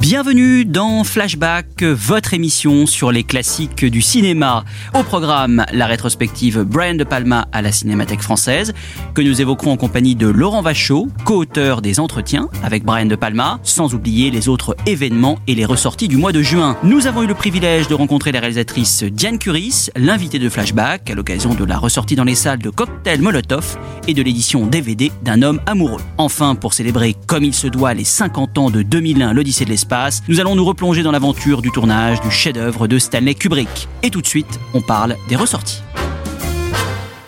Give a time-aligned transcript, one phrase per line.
[0.00, 4.64] Bienvenue dans Flashback, votre émission sur les classiques du cinéma.
[4.98, 8.72] Au programme, la rétrospective Brian De Palma à la Cinémathèque française,
[9.12, 13.60] que nous évoquerons en compagnie de Laurent Vachaud, co-auteur des entretiens avec Brian De Palma,
[13.62, 16.78] sans oublier les autres événements et les ressorties du mois de juin.
[16.82, 21.14] Nous avons eu le privilège de rencontrer la réalisatrice Diane Curis, l'invitée de Flashback, à
[21.14, 23.76] l'occasion de la ressortie dans les salles de Cocktail Molotov
[24.08, 26.00] et de l'édition DVD d'un homme amoureux.
[26.16, 29.89] Enfin, pour célébrer comme il se doit les 50 ans de 2001, l'Odyssée de l'espace,
[30.28, 33.88] nous allons nous replonger dans l'aventure du tournage du chef-d'œuvre de Stanley Kubrick.
[34.02, 35.82] Et tout de suite, on parle des ressorties.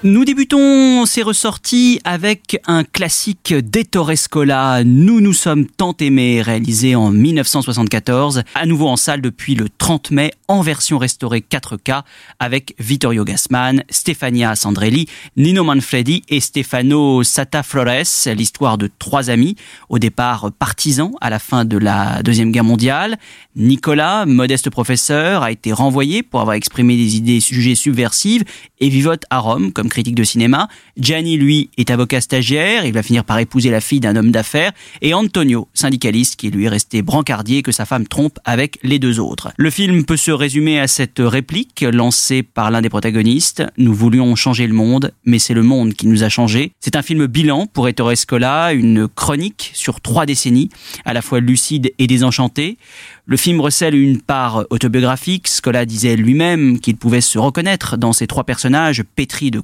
[0.04, 6.96] Nous débutons ces ressorties avec un classique d'Ettore Scola, Nous nous sommes tant aimés, réalisé
[6.96, 12.02] en 1974, à nouveau en salle depuis le 30 mai, en version restaurée 4K,
[12.40, 19.54] avec Vittorio Gassman, Stefania Sandrelli, Nino Manfredi et Stefano Sataflores, l'histoire de trois amis,
[19.88, 23.18] au départ partisans à la fin de la Deuxième Guerre mondiale.
[23.54, 28.42] Nicolas, modeste professeur, a été renvoyé pour avoir exprimé des idées jugées subversives
[28.80, 30.68] et vivote à Rome comme critique de cinéma.
[30.96, 34.72] Gianni, lui, est avocat stagiaire, il va finir par épouser la fille d'un homme d'affaires.
[35.02, 39.20] Et Antonio, syndicaliste, qui lui est resté brancardier que sa femme trompe avec les deux
[39.20, 39.52] autres.
[39.56, 43.62] Le film peut se résumer à cette réplique lancée par l'un des protagonistes.
[43.76, 46.72] Nous voulions changer le monde, mais c'est le monde qui nous a changé.
[46.80, 50.70] C'est un film bilan pour Ettore Scola, une chronique sur trois décennies,
[51.04, 52.78] à la fois lucide et désenchantée.
[53.26, 55.48] Le film recèle une part autobiographique.
[55.48, 59.60] Scola disait lui-même qu'il pouvait se reconnaître dans ces trois personnages pétris de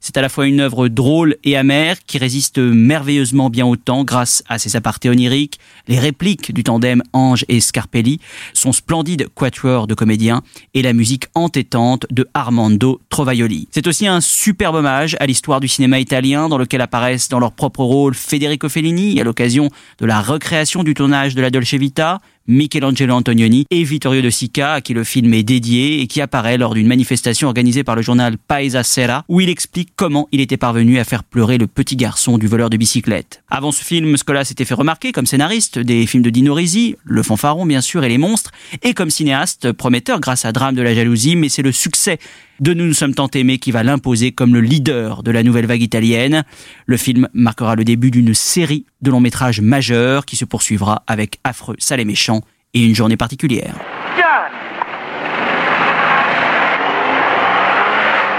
[0.00, 4.02] C'est à la fois une œuvre drôle et amère qui résiste merveilleusement bien au temps
[4.02, 8.18] grâce à ses apartés oniriques, les répliques du tandem Ange et Scarpelli,
[8.54, 10.42] son splendide quatuor de comédiens
[10.74, 13.68] et la musique entêtante de Armando Trovaioli.
[13.70, 17.52] C'est aussi un superbe hommage à l'histoire du cinéma italien dans lequel apparaissent dans leur
[17.52, 22.20] propre rôle Federico Fellini à l'occasion de la recréation du tournage de la Dolce Vita,
[22.48, 26.58] Michelangelo Antonioni et Vittorio De Sica, à qui le film est dédié et qui apparaît
[26.58, 30.56] lors d'une manifestation organisée par le journal Paesa Sera, où il explique comment il était
[30.56, 33.42] parvenu à faire pleurer le petit garçon du voleur de bicyclette.
[33.48, 37.22] Avant ce film, Scola s'était fait remarquer comme scénariste des films de Dino Risi, Le
[37.22, 38.52] Fanfaron bien sûr et Les Monstres,
[38.82, 42.18] et comme cinéaste prometteur grâce à Drame de la jalousie, mais c'est le succès
[42.60, 45.66] de Nous nous sommes tant aimés qui va l'imposer comme le leader de la nouvelle
[45.66, 46.44] vague italienne.
[46.86, 51.38] Le film marquera le début d'une série de longs métrages majeurs qui se poursuivra avec
[51.44, 52.40] Affreux, Sale et Méchant
[52.74, 53.74] et une journée particulière.
[54.16, 54.56] Gianni!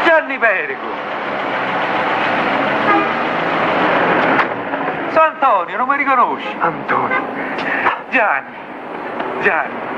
[0.06, 0.88] Gianni Perico!
[5.40, 6.48] Antonio, non mi riconosci?
[6.62, 7.16] Antonio.
[8.12, 8.48] Gianni.
[9.42, 9.97] Gianni.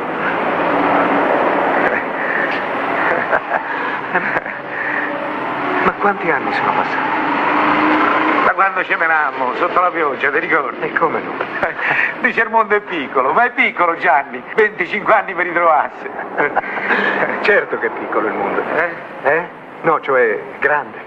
[5.83, 7.17] Ma quanti anni sono passati?
[8.45, 10.85] Da quando ci menammo, sotto la pioggia, ti ricordi?
[10.85, 11.33] E come no?
[12.21, 16.09] Dice il mondo è piccolo, ma è piccolo Gianni, 25 anni per ritrovarsi.
[17.41, 18.61] certo che è piccolo il mondo.
[18.75, 18.91] Eh?
[19.23, 19.47] Eh?
[19.81, 20.97] No, cioè grande.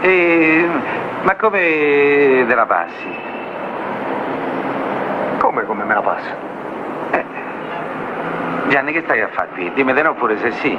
[0.00, 0.68] E...
[1.22, 3.18] Ma come te la passi?
[5.38, 6.30] Come, come me la passo?
[7.10, 7.24] Eh.
[8.68, 9.72] Gianni, che stai a fare qui?
[9.72, 10.78] Dimmi di no pure se sì.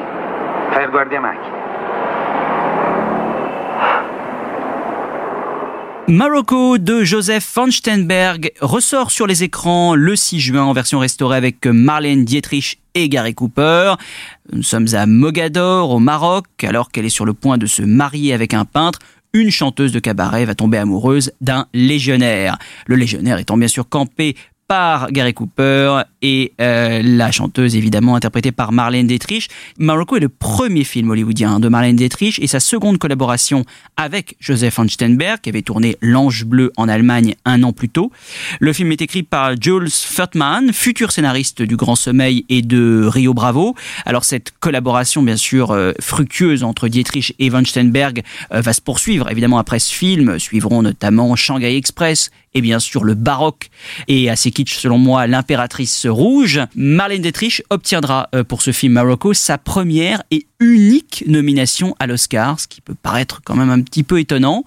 [6.08, 11.36] Morocco de Joseph von Steinberg ressort sur les écrans le 6 juin en version restaurée
[11.36, 13.95] avec Marlène Dietrich et Gary Cooper.
[14.54, 18.34] Nous sommes à Mogador, au Maroc, alors qu'elle est sur le point de se marier
[18.34, 19.00] avec un peintre.
[19.34, 22.60] Une chanteuse de cabaret va tomber amoureuse d'un légionnaire.
[22.86, 24.36] Le légionnaire étant bien sûr campé
[24.67, 29.50] par Gary Cooper et euh, la chanteuse évidemment interprétée par Marlène Dietrich.
[29.77, 33.63] Marocco est le premier film hollywoodien de Marlène Dietrich et sa seconde collaboration
[33.95, 38.12] avec Joseph Steinberg qui avait tourné L'Ange Bleu en Allemagne un an plus tôt.
[38.59, 43.33] Le film est écrit par Jules Furtman, futur scénariste du Grand Sommeil et de Rio
[43.33, 43.75] Bravo.
[44.06, 48.81] Alors cette collaboration bien sûr euh, fructueuse entre Dietrich et Von Steinberg euh, va se
[48.81, 50.39] poursuivre évidemment après ce film.
[50.39, 53.69] Suivront notamment Shanghai Express et bien sûr le baroque
[54.07, 58.94] et à ses kitsch selon moi, l'impératrice rouge, Marlène Dietrich obtiendra euh, pour ce film
[58.94, 63.81] Marocco sa première et unique nomination à l'Oscar, ce qui peut paraître quand même un
[63.81, 64.63] petit peu étonnant.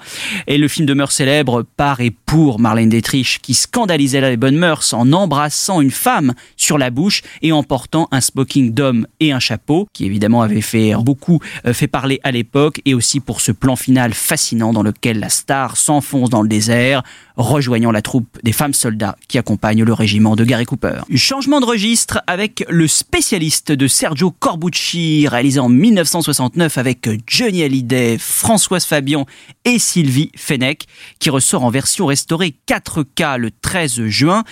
[0.47, 4.93] Et le film demeure célèbre par et pour Marlène Dietrich, qui scandalisait les bonnes mœurs
[4.93, 9.41] en embrassant une femme sur la bouche et en portant un smoking d'homme et un
[9.41, 13.53] chapeau, qui évidemment avait fait beaucoup euh, fait parler à l'époque, et aussi pour ce
[13.53, 17.03] plan final fascinant dans lequel la star s'enfonce dans le désert,
[17.37, 21.03] rejoignant la troupe des femmes soldats qui accompagnent le régiment de Gary Cooper.
[21.15, 28.19] Changement de registre avec le spécialiste de Sergio Corbucci, réalisé en 1969 avec Johnny Hallyday,
[28.19, 29.27] Françoise Fabian
[29.65, 30.87] et Sylvie Fennec,
[31.19, 34.45] qui ressort en version restaurée 4K le 13 juin.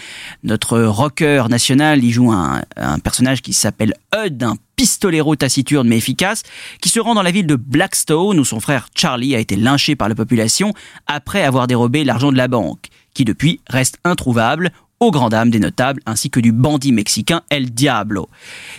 [0.42, 5.96] Notre rocker national y joue un, un personnage qui s'appelle Hud, un pistolero taciturne mais
[5.96, 6.42] efficace,
[6.80, 9.96] qui se rend dans la ville de Blackstone où son frère Charlie a été lynché
[9.96, 10.72] par la population
[11.06, 14.70] après avoir dérobé l'argent de la banque, qui depuis reste introuvable
[15.00, 18.28] aux grandes dames des notables ainsi que du bandit mexicain El Diablo.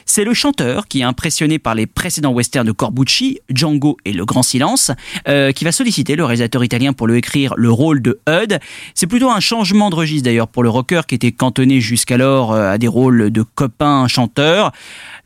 [0.05, 4.25] C'est le chanteur qui est impressionné par les précédents westerns de Corbucci, Django et Le
[4.25, 4.91] Grand Silence,
[5.27, 8.59] euh, qui va solliciter le réalisateur italien pour lui écrire le rôle de Hud.
[8.95, 12.71] C'est plutôt un changement de registre d'ailleurs pour le rocker qui était cantonné jusqu'alors euh,
[12.71, 14.71] à des rôles de copain chanteur.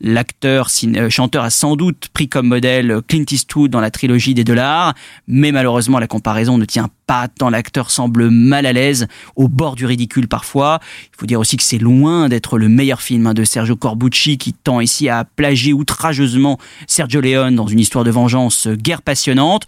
[0.01, 4.43] L'acteur euh, chanteur a sans doute pris comme modèle Clint Eastwood dans la trilogie des
[4.43, 4.93] dollars,
[5.27, 6.89] mais malheureusement la comparaison ne tient
[7.35, 10.79] tant l'acteur semble mal à l'aise, au bord du ridicule parfois.
[11.13, 14.37] Il faut dire aussi que c'est loin d'être le meilleur film hein, de Sergio Corbucci
[14.37, 19.65] qui tend ici à plagier outrageusement Sergio Leone dans une histoire de vengeance guère passionnante.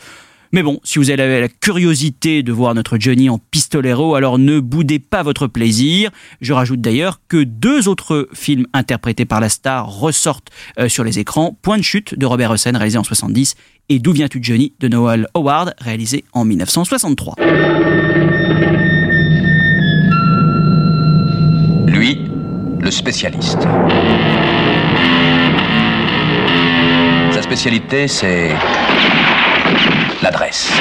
[0.54, 4.60] Mais bon, si vous avez la curiosité de voir notre Johnny en pistolero, alors ne
[4.60, 6.12] boudez pas votre plaisir.
[6.42, 11.18] Je rajoute d'ailleurs que deux autres films interprétés par la star ressortent euh, sur les
[11.18, 11.58] écrans.
[11.64, 13.56] Point de chute de Robert Hossein, réalisé en 70,
[13.90, 17.34] et D'où viens-tu Johnny de Noel Howard, réalisé en 1963.
[21.88, 22.20] Lui,
[22.80, 23.68] le spécialiste.
[27.32, 28.52] Sa spécialité, c'est
[30.24, 30.72] l'adresse.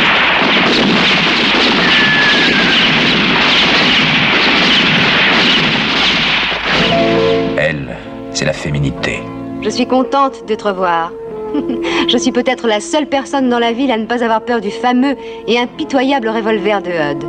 [7.58, 7.96] Elle,
[8.32, 9.18] c'est la féminité.
[9.60, 11.10] Je suis contente de te revoir.
[12.08, 14.70] Je suis peut-être la seule personne dans la ville à ne pas avoir peur du
[14.70, 15.16] fameux
[15.48, 17.24] et impitoyable revolver de Hud.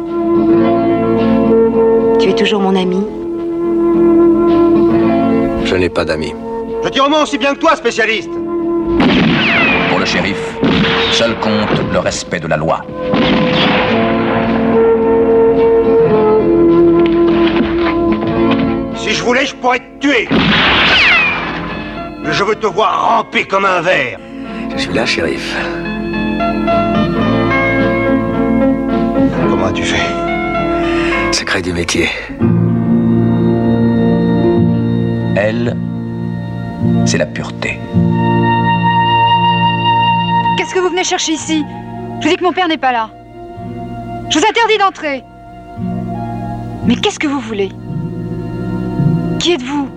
[2.19, 3.01] Tu es toujours mon ami
[5.65, 6.35] Je n'ai pas d'amis.
[6.83, 8.29] Je tire au moins aussi bien que toi, spécialiste.
[9.89, 10.37] Pour le shérif,
[11.11, 12.81] seul compte le respect de la loi.
[18.95, 20.27] Si je voulais, je pourrais te tuer.
[22.23, 24.19] Mais je veux te voir ramper comme un verre.
[24.75, 25.55] Je suis là, shérif.
[29.49, 31.33] Comment as-tu fait?
[31.33, 32.09] Secret du métier.
[35.35, 35.75] Elle,
[37.05, 37.79] c'est la pureté.
[40.57, 41.65] Qu'est-ce que vous venez chercher ici?
[42.19, 43.09] Je vous dis que mon père n'est pas là.
[44.29, 45.23] Je vous interdis d'entrer.
[46.85, 47.69] Mais qu'est-ce que vous voulez?
[49.39, 49.89] Qui êtes-vous?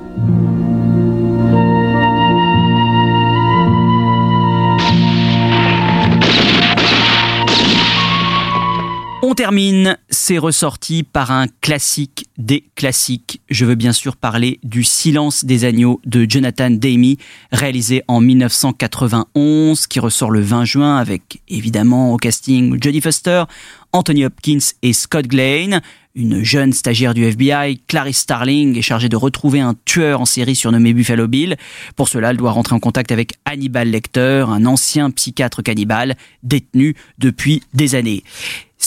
[9.23, 13.41] On termine, c'est ressorti par un classique des classiques.
[13.49, 17.15] Je veux bien sûr parler du Silence des agneaux de Jonathan Demme,
[17.51, 23.45] réalisé en 1991, qui ressort le 20 juin avec évidemment au casting Jodie Foster,
[23.93, 25.81] Anthony Hopkins et Scott Glenn.
[26.15, 30.57] Une jeune stagiaire du FBI, Clarice Starling, est chargée de retrouver un tueur en série
[30.57, 31.57] surnommé Buffalo Bill.
[31.95, 36.95] Pour cela, elle doit rentrer en contact avec Hannibal Lecter, un ancien psychiatre cannibale détenu
[37.19, 38.23] depuis des années.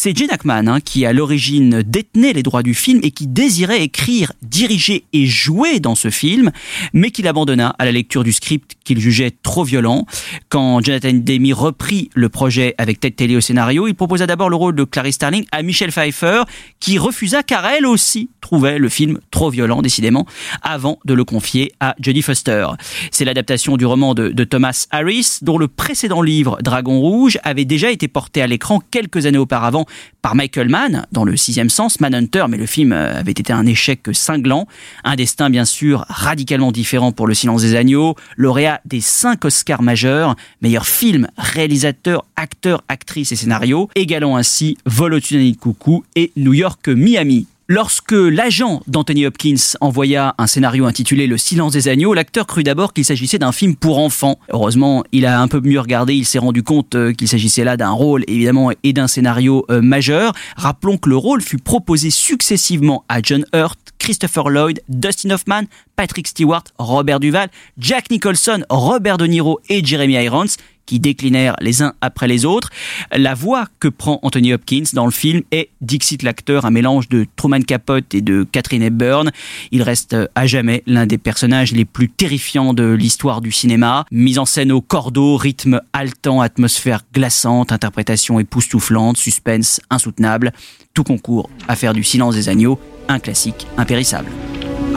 [0.01, 3.84] C'est Gene Hackman hein, qui à l'origine détenait les droits du film et qui désirait
[3.84, 6.51] écrire, diriger et jouer dans ce film,
[6.94, 10.06] mais qu'il abandonna à la lecture du script qu'il jugeait trop violent.
[10.48, 14.56] Quand Jonathan Demme reprit le projet avec Ted Telly au scénario, il proposa d'abord le
[14.56, 16.44] rôle de Clarice Starling à Michelle Pfeiffer,
[16.79, 20.25] qui refusa car elle aussi trouvait le film trop violent, décidément,
[20.62, 22.68] avant de le confier à Jodie Foster.
[23.12, 27.91] C'est l'adaptation du roman de Thomas Harris, dont le précédent livre, Dragon Rouge, avait déjà
[27.91, 29.86] été porté à l'écran quelques années auparavant
[30.22, 33.65] par Michael Mann dans le sixième sens, Manhunter, mais le film euh, avait été un
[33.65, 34.67] échec cinglant.
[35.03, 39.81] Un destin bien sûr radicalement différent pour Le Silence des Agneaux, lauréat des cinq Oscars
[39.81, 46.31] majeurs, meilleur film, réalisateur, acteur, actrice et scénario, égalant ainsi Vol au de coucou et
[46.36, 47.48] New York Miami.
[47.71, 52.93] Lorsque l'agent d'Anthony Hopkins envoya un scénario intitulé Le silence des agneaux, l'acteur crut d'abord
[52.93, 54.39] qu'il s'agissait d'un film pour enfants.
[54.51, 57.77] Heureusement, il a un peu mieux regardé, il s'est rendu compte euh, qu'il s'agissait là
[57.77, 60.33] d'un rôle évidemment et d'un scénario euh, majeur.
[60.55, 66.27] Rappelons que le rôle fut proposé successivement à John Hurt, Christopher Lloyd, Dustin Hoffman, Patrick
[66.27, 70.55] Stewart, Robert Duval, Jack Nicholson, Robert De Niro et Jeremy Irons
[70.89, 72.72] qui déclinèrent les uns après les autres.
[73.15, 77.27] La voix que prend Anthony Hopkins dans le film est Dixit l'acteur, un mélange de
[77.36, 79.29] Truman Capote et de Catherine Hepburn.
[79.72, 84.05] Il reste à jamais l'un des personnages les plus terrifiants de l'histoire du cinéma.
[84.10, 90.53] Mise en scène au cordeau, rythme haletant, atmosphère glaçante, interprétation époustouflante, suspense insoutenable.
[90.96, 92.79] Tout concourt à faire du silence des agneaux
[93.10, 94.29] un classique impérissable.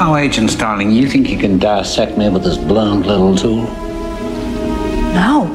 [0.01, 3.92] Oh, Agent Starling, you think you can dissect me with this blunt little tool?
[5.15, 5.51] No.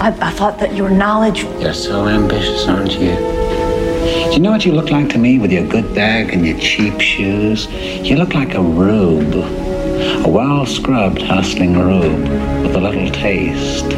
[0.00, 1.44] I, I thought that your knowledge.
[1.60, 3.14] You're so ambitious, aren't you?
[3.16, 6.58] Do you know what you look like to me with your good bag and your
[6.58, 7.66] cheap shoes?
[8.06, 9.34] You look like a rube.
[9.34, 12.28] A well scrubbed, hustling rube
[12.62, 13.88] with a little taste.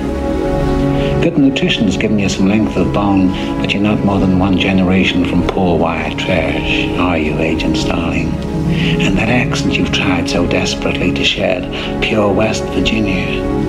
[1.22, 3.28] Good nutrition's given you some length of bone,
[3.60, 8.28] but you're not more than one generation from poor white trash, are you, Agent Starling?
[8.28, 13.67] And that accent you've tried so desperately to shed, pure West Virginia.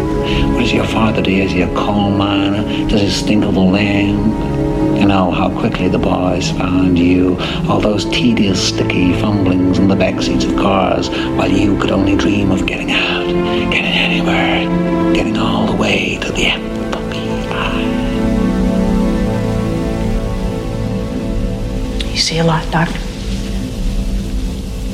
[0.54, 1.32] What does your father do?
[1.32, 2.64] Is he a coal miner?
[2.88, 4.60] Does he stink of the land?
[5.00, 7.38] You know how quickly the boys found you,
[7.70, 12.16] all those tedious, sticky fumblings in the back seats of cars, while you could only
[12.18, 13.26] dream of getting out,
[13.72, 14.68] getting anywhere,
[15.14, 16.70] getting all the way to the FBI.
[22.12, 23.00] You see a lot, Doctor.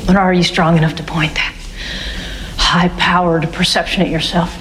[0.05, 1.55] But are you strong enough to point that
[2.57, 4.55] high-powered perception at yourself?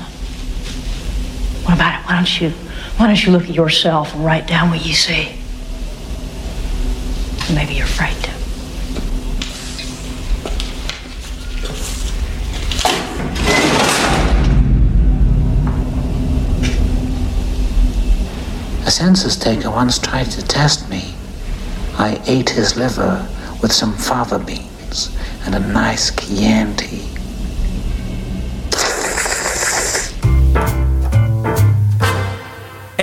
[2.04, 2.50] Why don't you
[2.96, 5.32] why don't you look at yourself and write down what you see?
[7.54, 8.30] Maybe you're afraid to.
[18.86, 21.14] A census taker once tried to test me.
[21.96, 23.26] I ate his liver
[23.62, 27.13] with some fava beans and a nice Chianti.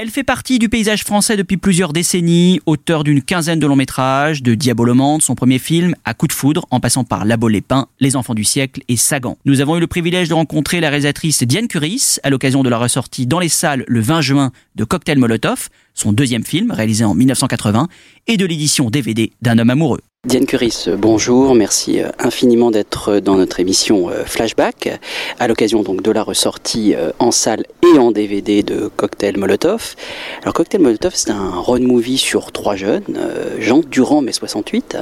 [0.01, 4.41] Elle fait partie du paysage français depuis plusieurs décennies, auteur d'une quinzaine de longs métrages,
[4.41, 7.87] de Diabolomante, son premier film, à coup de foudre, en passant par Labo les Pins,
[7.99, 9.37] Les Enfants du siècle et Sagan.
[9.45, 12.79] Nous avons eu le privilège de rencontrer la réalisatrice Diane Curis à l'occasion de la
[12.79, 17.13] ressortie dans les salles le 20 juin de Cocktail Molotov, son deuxième film réalisé en
[17.13, 17.87] 1980,
[18.25, 20.01] et de l'édition DVD d'un homme amoureux.
[20.27, 24.99] Diane Curis, bonjour, merci euh, infiniment d'être dans notre émission euh, Flashback,
[25.39, 29.95] à l'occasion donc de la ressortie euh, en salle et en DVD de Cocktail Molotov.
[30.43, 33.17] Alors Cocktail Molotov, c'est un road movie sur trois jeunes,
[33.57, 34.97] Jean Durand mai 68,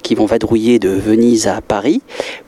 [0.00, 2.00] qui vont vadrouiller de Venise à Paris.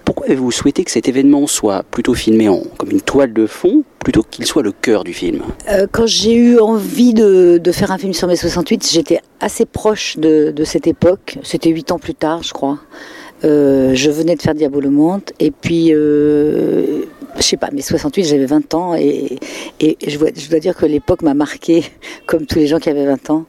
[0.04, 3.82] Pourquoi avez-vous souhaité que cet événement soit plutôt filmé en, comme une toile de fond
[4.00, 5.42] plutôt qu'il soit le cœur du film?
[5.70, 9.64] Euh, Quand j'ai eu envie de, de, faire un film sur mai 68, j'étais assez
[9.64, 11.38] proche de, de cette époque.
[11.42, 12.78] C'était huit ans plus tard, je crois.
[13.44, 17.02] Euh, je venais de faire Diabolomante et puis euh,
[17.36, 19.38] je sais pas, mais 68, j'avais 20 ans et,
[19.80, 21.82] je, dois, je, dois, dire que l'époque m'a marqué,
[22.26, 23.46] comme tous les gens qui avaient 20 ans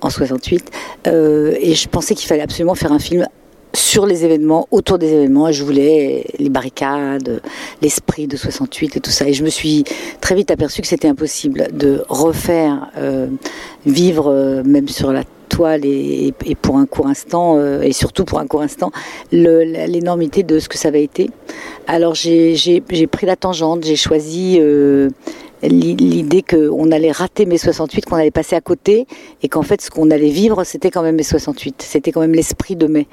[0.00, 0.70] en 68.
[1.06, 3.26] Euh, et je pensais qu'il fallait absolument faire un film
[3.74, 5.52] sur les événements, autour des événements.
[5.52, 7.42] Je voulais les barricades,
[7.82, 9.28] l'esprit de 68 et tout ça.
[9.28, 9.84] Et je me suis
[10.22, 12.90] très vite aperçu que c'était impossible de refaire,
[13.84, 15.22] vivre même sur la
[15.66, 18.90] et, pour un court instant, euh, et surtout pour un court instant,
[19.32, 21.30] l'énormité de ce que ça avait été.
[21.86, 25.08] Alors j'ai pris la tangente, j'ai choisi euh,
[25.62, 29.06] l'idée qu'on allait rater mai 68, qu'on allait passer à côté,
[29.42, 31.82] et qu'en fait ce qu'on allait vivre, c'était quand même mai 68.
[31.82, 33.06] C'était quand même l'esprit de mai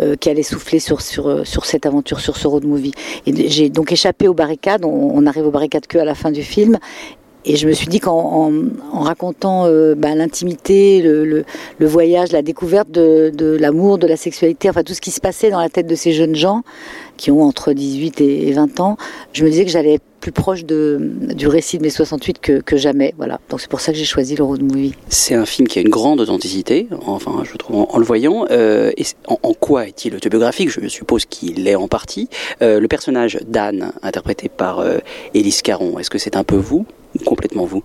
[0.00, 2.92] euh, qui allait souffler sur cette aventure, sur ce road movie.
[3.26, 6.30] Et j'ai donc échappé aux barricades, on, on arrive aux barricades que à la fin
[6.30, 6.78] du film,
[7.44, 8.52] et je me suis dit qu'en en,
[8.92, 11.44] en racontant euh, bah, l'intimité, le,
[11.80, 15.60] voyage, la découverte de, l'amour, de la sexualité, enfin tout ce qui se passait dans
[15.60, 16.62] la tête de ces jeunes gens
[17.16, 18.96] qui ont entre 18 et 20 ans,
[19.32, 23.12] je me disais que j'allais être plus proche du récit de mes 68 que, jamais.
[23.16, 23.40] Voilà.
[23.50, 24.94] Donc c'est pour ça que j'ai choisi le road movie.
[25.08, 28.46] C'est un film qui a une grande authenticité, enfin je trouve en, le voyant.
[28.50, 30.70] Euh, et en, quoi est-il autobiographique?
[30.70, 32.28] Je suppose qu'il l'est en partie.
[32.62, 34.84] Euh, le personnage d'Anne, interprété par
[35.34, 36.86] Élise Caron, est-ce que c'est un peu vous?
[37.24, 37.82] Complètement vous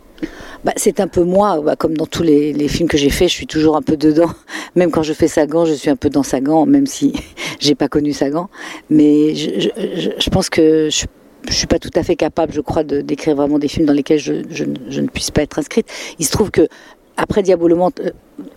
[0.64, 3.34] bah, C'est un peu moi, bah, comme dans tous les, films que j'ai faits, je
[3.34, 4.32] suis toujours un peu dedans.
[4.76, 7.14] Même quand je fais Sagan, je suis un peu dans Sagan, même si
[7.60, 8.50] j'ai pas connu Sagan.
[8.90, 11.06] Mais je, pense que je
[11.50, 13.94] je suis pas tout à fait capable, je crois, de d'écrire vraiment des films dans
[13.94, 15.88] lesquels je, ne puisse pas être inscrite.
[16.20, 16.68] Il se trouve que
[17.16, 18.02] après Diabolomante,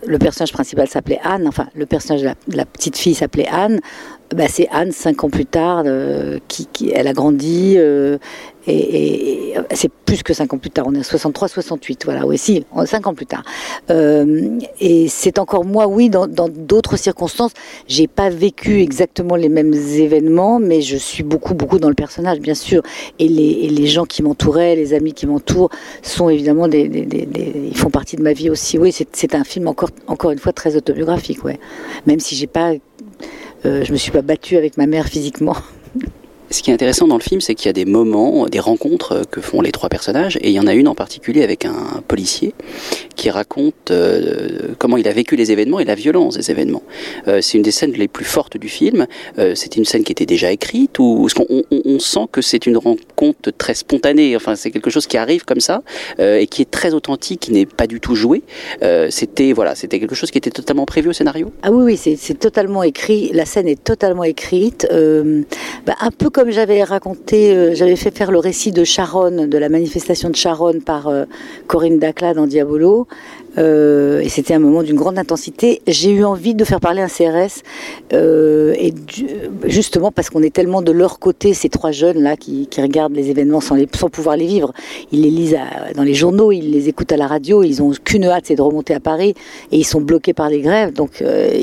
[0.06, 3.80] le personnage principal s'appelait Anne, enfin le personnage de la, petite fille s'appelait Anne,
[4.34, 8.18] bah, c'est Anne, cinq ans plus tard, euh, qui, elle a grandi, euh,
[8.66, 12.38] et, c'est plus que cinq ans plus tard, on est à 63, 68, voilà, oui,
[12.38, 13.42] si, cinq ans plus tard.
[13.90, 17.52] Euh, et c'est encore moi, oui, dans d'autres circonstances,
[17.88, 22.38] j'ai pas vécu exactement les mêmes événements, mais je suis beaucoup, beaucoup dans le personnage,
[22.38, 22.82] bien sûr.
[23.18, 25.70] Et les, gens qui m'entouraient, les amis qui m'entourent,
[26.02, 27.28] sont évidemment des, des-
[27.70, 28.78] ils font partie de ma vie aussi.
[28.78, 31.58] Oui, c'est un film encore, encore une fois très autobiographique, ouais.
[32.06, 32.74] Même si j'ai pas
[33.66, 35.56] euh, je me suis pas battue avec ma mère physiquement.
[36.50, 39.12] Ce qui est intéressant dans le film, c'est qu'il y a des moments, des rencontres
[39.12, 41.64] euh, que font les trois personnages, et il y en a une en particulier avec
[41.64, 42.54] un policier
[43.20, 46.82] qui raconte euh, comment il a vécu les événements et la violence des événements.
[47.28, 49.06] Euh, c'est une des scènes les plus fortes du film.
[49.38, 53.50] Euh, c'est une scène qui était déjà écrite ou on, sent que c'est une rencontre
[53.50, 54.36] très spontanée.
[54.36, 55.82] Enfin, c'est quelque chose qui arrive comme ça
[56.18, 58.42] et qui est très authentique, qui n'est pas du tout joué.
[59.10, 61.52] C'était voilà, c'était quelque chose qui était totalement prévu au scénario.
[61.62, 63.30] Ah oui, oui, c'est totalement écrit.
[63.34, 64.88] La scène est totalement écrite.
[65.86, 69.58] Bah, un peu comme j'avais raconté, euh, j'avais fait faire le récit de Charonne, de
[69.58, 71.24] la manifestation de Charonne par euh,
[71.66, 73.06] Corinne Dacla dans Diabolo.
[73.58, 75.82] Euh, et c'était un moment d'une grande intensité.
[75.86, 77.62] J'ai eu envie de faire parler un CRS,
[78.12, 78.74] euh,
[79.64, 83.30] justement parce qu'on est tellement de leur côté, ces trois jeunes là qui, regardent les
[83.30, 83.76] événements sans,
[84.10, 84.72] pouvoir les vivre.
[85.12, 85.58] Ils les lisent
[85.94, 88.62] dans les journaux, ils les écoutent à la radio, ils ont qu'une hâte, c'est de
[88.62, 89.34] remonter à Paris,
[89.70, 90.92] et ils sont bloqués par les grèves.
[90.92, 91.60] Donc euh,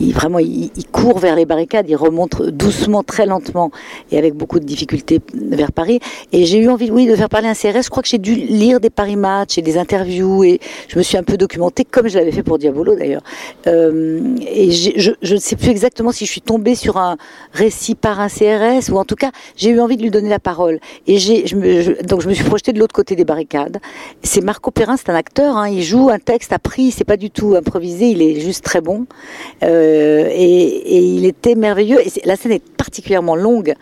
[0.00, 3.70] vraiment, ils, ils courent vers les barricades, ils remontent doucement, très lentement,
[4.10, 6.00] et avec beaucoup de difficultés vers Paris.
[6.32, 7.84] Et j'ai eu envie, oui, de faire parler un CRS.
[7.84, 11.02] Je crois que j'ai dû lire des Paris Match et des interviews, et je me
[11.02, 13.22] suis un peu documentée, comme je l'avais fait pour Diabolo d'ailleurs.
[13.66, 17.16] Euh, et je, ne sais plus exactement si je suis tombée sur un
[17.52, 20.38] récit par un CRS, ou en tout cas, j'ai eu envie de lui donner la
[20.38, 20.78] parole.
[21.06, 21.44] Et j'ai,
[22.04, 23.78] donc je me suis projetée de l'autre côté des barricades.
[24.22, 27.30] C'est Marco Perrin, c'est un acteur, hein, il joue un texte appris, c'est pas du
[27.30, 29.06] tout improvisé, il est juste très bon.
[29.62, 30.64] Euh, et,
[30.96, 32.00] et il était merveilleux.
[32.00, 33.74] Et la scène est particulièrement longue.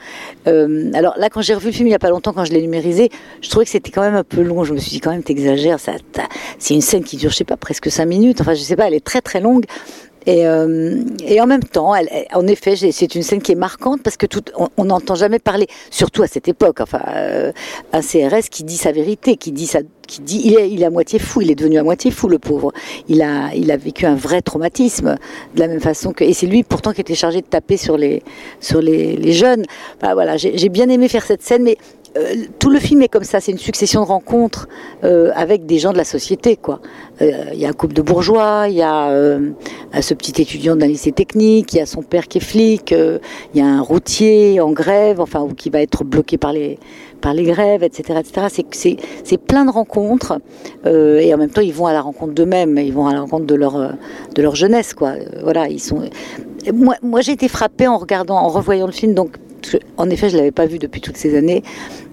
[0.46, 2.52] Euh, alors là, quand j'ai revu le film il y a pas longtemps, quand je
[2.52, 3.08] l'ai numérisé,
[3.40, 4.62] je trouvais que c'était quand même un peu long.
[4.62, 5.78] Je me suis dit quand même, t'exagères.
[6.58, 8.42] C'est une scène qui dure, je sais pas, presque cinq minutes.
[8.42, 9.64] Enfin, je sais pas, elle est très très longue.
[10.26, 14.02] Et, euh, et en même temps, elle, en effet, c'est une scène qui est marquante
[14.02, 14.42] parce que tout,
[14.76, 17.52] on- n'entend jamais parler, surtout à cette époque, enfin, euh,
[17.92, 20.86] un CRS qui dit sa vérité, qui dit sa, qui dit, il est, il est
[20.86, 22.72] à moitié fou, il est devenu à moitié fou, le pauvre.
[23.08, 25.16] Il a, il a vécu un vrai traumatisme,
[25.54, 27.96] de la même façon que, et c'est lui pourtant qui était chargé de taper sur
[27.96, 28.22] les,
[28.60, 29.64] sur les, les jeunes.
[30.02, 31.76] Voilà, j'ai j'ai bien aimé faire cette scène, mais
[32.16, 34.68] euh, tout le film est comme ça, c'est une succession de rencontres
[35.04, 36.80] euh, avec des gens de la société, quoi.
[37.22, 39.38] Euh, Il y a un couple de bourgeois, il y a
[40.00, 43.20] ce petit étudiant d'un lycée technique, il y a son père qui est flic, il
[43.54, 46.78] y a un routier en grève, enfin ou qui va être bloqué par les
[47.20, 48.96] par les grèves, etc., etc.
[49.24, 50.40] C'est plein de rencontres
[50.86, 53.46] et en même temps ils vont à la rencontre d'eux-mêmes, ils vont à la rencontre
[53.46, 53.76] de leur
[54.34, 54.94] de leur jeunesse,
[55.42, 56.02] Voilà, ils sont.
[56.72, 60.28] Moi j'ai été frappée en regardant, en revoyant le film, donc parce que, en effet
[60.30, 61.62] je l'avais pas vu depuis toutes ces années.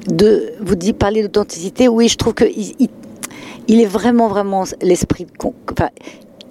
[0.07, 5.27] De vous dit parler d'authenticité, oui, je trouve que il, est vraiment, vraiment l'esprit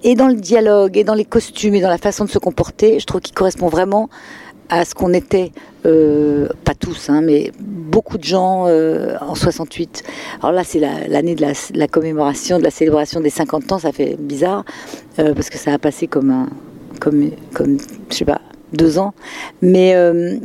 [0.03, 2.99] et dans le dialogue, et dans les costumes, et dans la façon de se comporter,
[2.99, 4.09] je trouve qu'il correspond vraiment
[4.69, 5.51] à ce qu'on était,
[5.85, 10.03] euh, pas tous, hein, mais beaucoup de gens euh, en 68.
[10.41, 13.79] Alors là, c'est la- l'année de la, la commémoration, de la célébration des 50 ans,
[13.79, 14.65] ça fait bizarre,
[15.19, 16.49] euh, parce que ça a passé comme un,
[16.99, 17.77] comme, comme,
[18.09, 18.41] je sais pas,
[18.73, 19.13] deux ans.
[19.61, 20.37] Mais euh,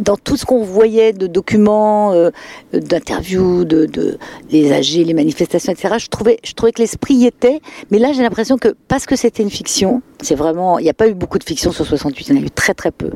[0.00, 2.30] dans tout ce qu'on voyait de documents, euh,
[2.72, 4.18] d'interviews, de, de
[4.50, 7.60] les AG, les manifestations, etc., je trouvais, je trouvais que l'esprit y était.
[7.90, 10.94] Mais là, j'ai l'impression que parce que c'était une fiction, c'est vraiment, il n'y a
[10.94, 13.10] pas eu beaucoup de fiction sur 68, il y en a eu très très peu.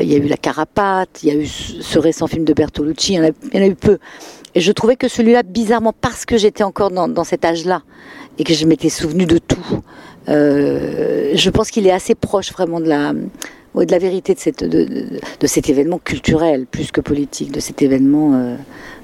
[0.00, 2.52] Il y a eu La Carapate, il y a eu ce ce récent film de
[2.52, 3.98] Bertolucci, il y en a, il y en a eu peu.
[4.56, 7.82] Et je trouvais que celui-là, bizarrement, parce que j'étais encore dans, dans cet âge-là
[8.38, 9.80] et que je m'étais souvenu de tout,
[10.28, 13.12] euh, je pense qu'il est assez proche vraiment de la,
[13.74, 17.82] ouais, de la vérité de, cette, de, cet événement culturel, plus que politique, de cet
[17.82, 18.56] événement euh,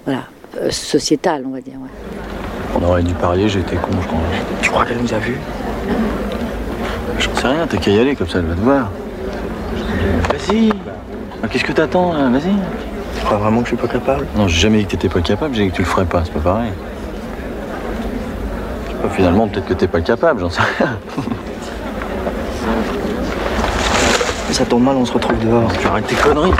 [0.05, 0.25] voilà,
[0.61, 1.75] euh, sociétal, on va dire.
[1.75, 2.81] ouais.
[2.81, 4.19] On aurait dû parier, j'étais con, je crois.
[4.63, 5.37] Tu crois qu'elle nous a vus?
[7.19, 8.91] J'en sais rien, t'as qu'à y aller, comme ça elle va te voir.
[10.31, 10.71] Vas-y
[11.43, 12.29] Ah, Qu'est-ce que t'attends, là?
[12.31, 12.53] Vas-y
[13.19, 14.27] Tu crois vraiment que je suis pas capable?
[14.37, 16.23] Non, j'ai jamais dit que t'étais pas capable, j'ai dit que tu le ferais pas,
[16.25, 16.71] c'est pas pareil.
[19.03, 20.99] Pas, finalement, peut-être que t'es pas capable, j'en sais rien.
[24.53, 25.73] Ça tombe mal, on se retrouve dehors.
[25.79, 26.53] Tu arrêtes tes conneries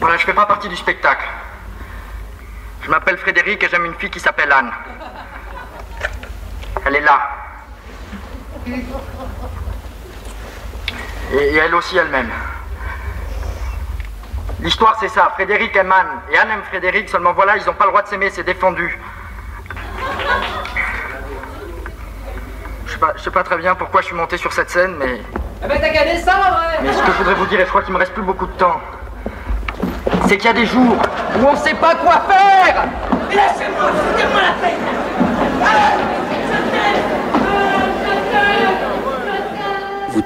[0.00, 1.24] Voilà, je fais pas partie du spectacle.
[2.82, 4.70] Je m'appelle Frédéric et j'aime une fille qui s'appelle Anne.
[6.84, 7.20] Elle est là.
[11.32, 12.30] Et, et elle aussi elle-même.
[14.62, 15.32] L'histoire, c'est ça.
[15.34, 16.20] Frédéric aime Anne.
[16.30, 18.96] Et Anne aime Frédéric, seulement voilà, ils n'ont pas le droit de s'aimer, c'est défendu.
[22.86, 24.94] Je sais pas, je sais pas très bien pourquoi je suis monté sur cette scène,
[24.98, 25.20] mais.
[25.64, 26.78] Eh ben t'as qu'à descendre hein.
[26.82, 28.46] Mais ce que je voudrais vous dire, et je crois qu'il me reste plus beaucoup
[28.46, 28.80] de temps,
[30.28, 30.96] c'est qu'il y a des jours
[31.38, 32.84] où on sait pas quoi faire
[33.30, 33.90] Laissez-moi,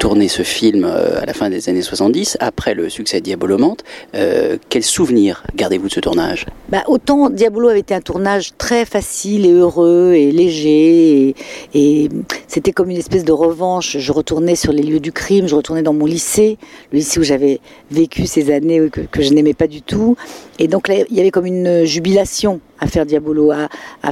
[0.07, 3.83] Tournez ce film euh, à la fin des années 70, après le succès de Diabolomante.
[4.15, 6.47] Euh, quel souvenir gardez-vous de ce tournage?
[6.69, 11.35] Bah, Autant Diabolo avait été un tournage très facile et heureux et léger,
[11.75, 12.09] et,
[12.47, 13.97] c'était comme une espèce de revanche.
[13.99, 16.57] Je retournais sur les lieux du crime, je retournais dans mon lycée,
[16.93, 17.59] le lycée où j'avais
[17.91, 20.17] vécu ces années que je n'aimais pas du tout.
[20.59, 23.51] Et donc là, il y avait comme une jubilation à faire Diabolo.
[23.51, 23.69] À,
[24.03, 24.11] à,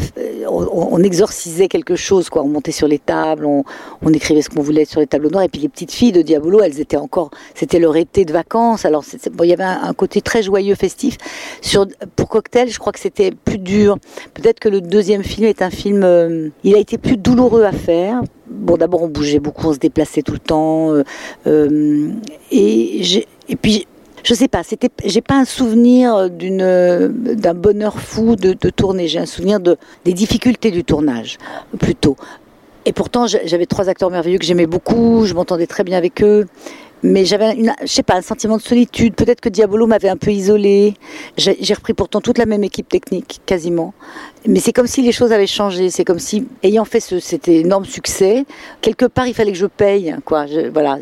[0.49, 2.43] on, on, exorcisait quelque chose, quoi.
[2.43, 3.65] On montait sur les tables, on,
[4.03, 5.45] on écrivait ce qu'on voulait sur les tableaux noirs.
[5.45, 8.85] Et puis les petites filles de Diabolo, elles étaient encore, c'était leur été de vacances.
[8.85, 11.17] Alors bon, il y avait un, côté très joyeux, festif.
[11.61, 13.99] Sur, pour Cocktail, je crois que c'était plus dur.
[14.35, 17.73] Peut-être que le deuxième film est un film, euh, il a été plus douloureux à
[17.73, 18.23] faire.
[18.47, 20.93] Bon, d'abord on bougeait beaucoup, on se déplaçait tout le temps.
[20.93, 21.03] Euh,
[21.47, 22.11] euh,
[22.51, 23.01] et,
[23.49, 23.87] et puis
[24.25, 24.63] je sais pas,
[25.05, 29.07] j'ai pas un souvenir d'une, d'un bonheur fou de, tourner.
[29.07, 31.39] J'ai un souvenir de des difficultés du tournage,
[31.79, 32.17] plutôt.
[32.87, 35.25] Et pourtant, j'avais trois acteurs merveilleux que j'aimais beaucoup.
[35.27, 36.47] Je m'entendais très bien avec eux.
[37.07, 39.15] Mais j'avais, je sais pas, un sentiment de solitude.
[39.15, 40.95] Peut-être que Diabolo m'avait un peu isolé.
[41.37, 43.93] J'ai, repris pourtant toute la même équipe technique, quasiment.
[44.47, 45.91] Mais c'est comme si les choses avaient changé.
[45.91, 48.47] C'est comme si, ayant fait ce, cet énorme succès,
[48.81, 50.17] quelque part, il fallait que je paye.
[50.25, 50.47] Quoi.
[50.73, 50.99] Voilà.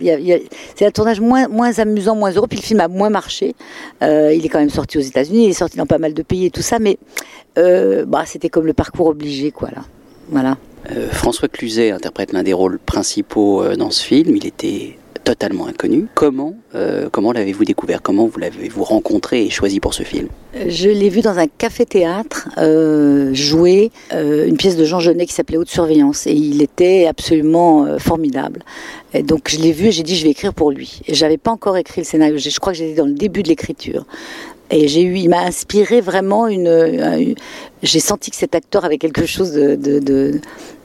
[0.74, 1.46] C'est un tournage moins,
[1.78, 2.48] amusant, moins heureux.
[2.48, 3.54] Puis le film a moins marché.
[4.02, 5.44] Euh, il est quand même sorti aux États-Unis.
[5.44, 6.80] Il est sorti dans pas mal de pays et tout ça.
[6.80, 6.98] Mais
[7.58, 9.70] euh, bah, c'était comme le parcours obligé, quoi.
[9.70, 9.84] Là.
[10.30, 10.56] Voilà.
[10.90, 14.34] Euh, François Cluzet interprète l'un des rôles principaux dans ce film.
[14.34, 16.06] Il était totalement inconnu.
[16.14, 18.02] Comment, euh, comment l'avez-vous découvert?
[18.02, 20.28] Comment vous l'avez-vous rencontré et choisi pour ce film?
[20.68, 25.32] Je l'ai vu dans un café-théâtre euh, jouer euh, une pièce de Jean Genet qui
[25.32, 28.62] s'appelait Haute Surveillance et il était absolument euh, formidable.
[29.14, 31.00] Et donc je l'ai vu et j'ai dit je vais écrire pour lui.
[31.06, 32.37] Et j'avais pas encore écrit le scénario.
[32.37, 34.04] Je crois que j'étais dans le début de l'écriture.
[34.70, 37.35] Et j'ai eu, il m'a inspiré vraiment une.
[37.82, 40.40] j'ai senti que cet acteur avait quelque chose de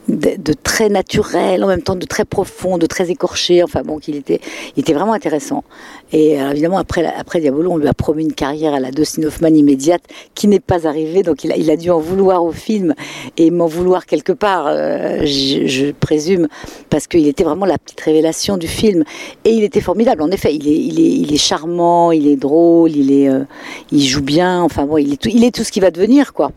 [0.08, 3.62] de, très naturel, en même temps de très profond, de très écorché.
[3.62, 4.40] Enfin bon, qu'il était,
[4.76, 5.64] il était vraiment intéressant.
[6.12, 9.24] Et alors, évidemment, après, après Diabolo, on lui a promis une carrière à la Dustin
[9.24, 10.02] Hoffman immédiate,
[10.34, 11.22] qui n'est pas arrivée.
[11.22, 12.94] Donc il a, il a dû en vouloir au film
[13.36, 16.48] et m'en vouloir quelque part, euh, je, je, présume,
[16.90, 19.04] parce qu'il était vraiment la petite révélation du film.
[19.44, 20.22] Et il était formidable.
[20.22, 23.44] En effet, il est, il est, il est charmant, il est drôle, il est, euh,
[23.92, 24.62] il joue bien.
[24.62, 26.52] Enfin bon, il est tout, il est tout ce qui va devenir, quoi.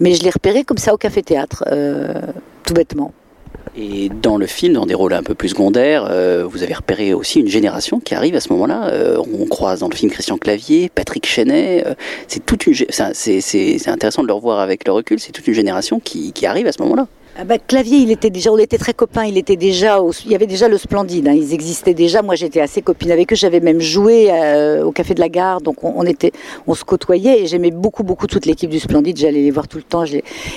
[0.00, 1.64] Mais je l'ai repéré comme ça au café théâtre.
[1.70, 2.20] Euh,
[2.64, 3.12] tout bêtement.
[3.76, 7.12] Et dans le film, dans des rôles un peu plus secondaires, euh, vous avez repéré
[7.12, 8.88] aussi une génération qui arrive à ce moment-là.
[8.88, 11.84] Euh, on croise dans le film Christian Clavier, Patrick Chenet.
[12.28, 12.74] C'est une,
[13.14, 15.18] c'est intéressant de le revoir avec le recul.
[15.18, 17.08] C'est toute une génération qui, qui arrive à ce moment-là.
[17.36, 19.24] Ah bah, Clavier, il était déjà, on était très copains.
[19.24, 21.26] Il était déjà, il y avait déjà le Splendide.
[21.26, 22.22] Hein, ils existaient déjà.
[22.22, 23.36] Moi, j'étais assez copine avec eux.
[23.36, 26.30] J'avais même joué euh, au Café de la Gare, donc on, était,
[26.68, 27.42] on se côtoyait.
[27.42, 29.16] Et j'aimais beaucoup, beaucoup toute l'équipe du Splendide.
[29.16, 30.04] J'allais les voir tout le temps.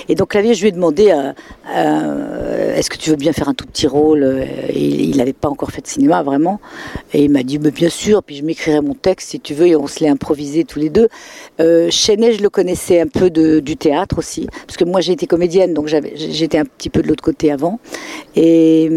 [0.08, 1.32] Et donc Clavier, je lui ai demandé, euh,
[1.74, 5.72] euh, est-ce que tu veux bien faire un tout petit rôle Il n'avait pas encore
[5.72, 6.60] fait de cinéma vraiment.
[7.12, 8.22] Et il m'a dit, bien sûr.
[8.22, 9.66] Puis je m'écrirai mon texte si tu veux.
[9.66, 11.08] Et on se l'est improvisé tous les deux.
[11.58, 15.26] Chenet, je le connaissais un peu de, du théâtre aussi, parce que moi j'ai été
[15.26, 17.80] comédienne, donc j'étais un petit peu de l'autre côté avant.
[18.36, 18.88] Et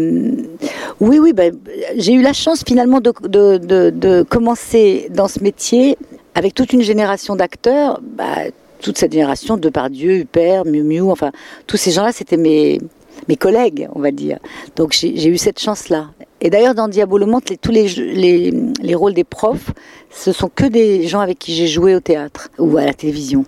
[1.00, 1.54] oui, oui, ben,
[1.96, 5.96] j'ai eu la chance finalement de, de, de, de, commencer dans ce métier
[6.34, 8.00] avec toute une génération d'acteurs.
[8.02, 11.30] Bah, toute cette génération, Depardieu, Huppert, Miu Miu, enfin,
[11.66, 12.80] tous ces gens-là, c'était mes,
[13.28, 14.38] mes collègues, on va dire.
[14.76, 16.10] Donc j'ai eu cette chance-là.
[16.40, 19.70] Et d'ailleurs, dans Diabolomante, les, tous les, les, les, rôles des profs,
[20.10, 23.44] ce sont que des gens avec qui j'ai joué au théâtre ou à la télévision.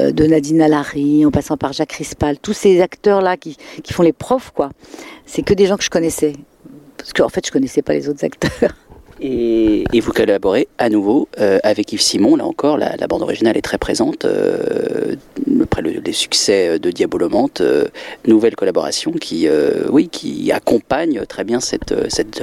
[0.00, 4.02] Euh, de Nadine Alary, en passant par Jacques Rispal, tous ces acteurs-là qui, qui font
[4.02, 4.70] les profs, quoi.
[5.24, 6.32] C'est que des gens que je connaissais.
[6.96, 8.74] Parce qu'en fait, je connaissais pas les autres acteurs.
[9.26, 12.36] Et, vous collaborez à nouveau euh, avec Yves Simon.
[12.36, 14.26] Là encore, la, bande originale est très présente.
[14.26, 15.16] Euh,
[15.62, 17.86] après le, les succès de Diabolomante, euh,
[18.26, 22.42] nouvelle collaboration qui, euh, oui, qui accompagne très bien cette, cette,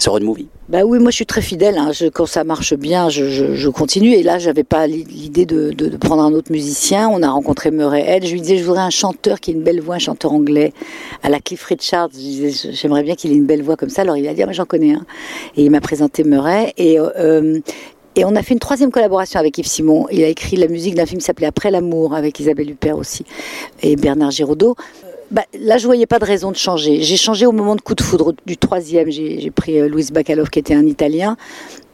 [0.00, 0.48] ce road movie.
[0.70, 1.78] Bah oui, moi je suis très fidèle.
[1.78, 1.90] Hein.
[2.14, 4.12] Quand ça marche bien, je, continue.
[4.12, 7.08] Et là, j'avais pas l'idée de, prendre un autre musicien.
[7.08, 8.24] On a rencontré Murray Head.
[8.24, 10.72] Je lui disais, je voudrais un chanteur qui ait une belle voix, un chanteur anglais,
[11.24, 12.10] à la Cliff Richards.
[12.12, 14.02] Je disais, j'aimerais bien qu'il ait une belle voix comme ça.
[14.02, 15.04] Alors il a dit, ah, j'en connais un.
[15.56, 17.60] Et il m'a présenté Euh,
[18.16, 20.06] et on a fait une troisième collaboration avec Yves Simon.
[20.10, 23.24] Il a écrit la musique d'un film qui s'appelait Après l'amour avec Isabelle Huppert aussi
[23.82, 24.74] et Bernard Giraudot.
[25.30, 27.02] Bah, là, je voyais pas de raison de changer.
[27.02, 29.10] J'ai changé au moment de coup de foudre du troisième.
[29.10, 31.36] J'ai pris euh, Louis Bacalov, qui était un Italien.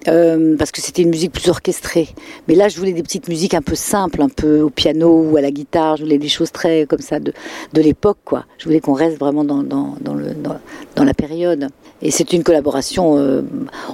[0.09, 2.09] euh, parce que c'était une musique plus orchestrée.
[2.49, 5.37] Mais là, je voulais des petites musiques un peu simples, un peu au piano ou
[5.37, 5.97] à la guitare.
[5.97, 7.33] Je voulais des choses très comme ça de,
[7.73, 8.45] de l'époque, quoi.
[8.59, 11.69] Je voulais qu'on reste vraiment dans, dans, dans la période.
[12.03, 13.19] Et c'est une collaboration.
[13.19, 13.43] euh,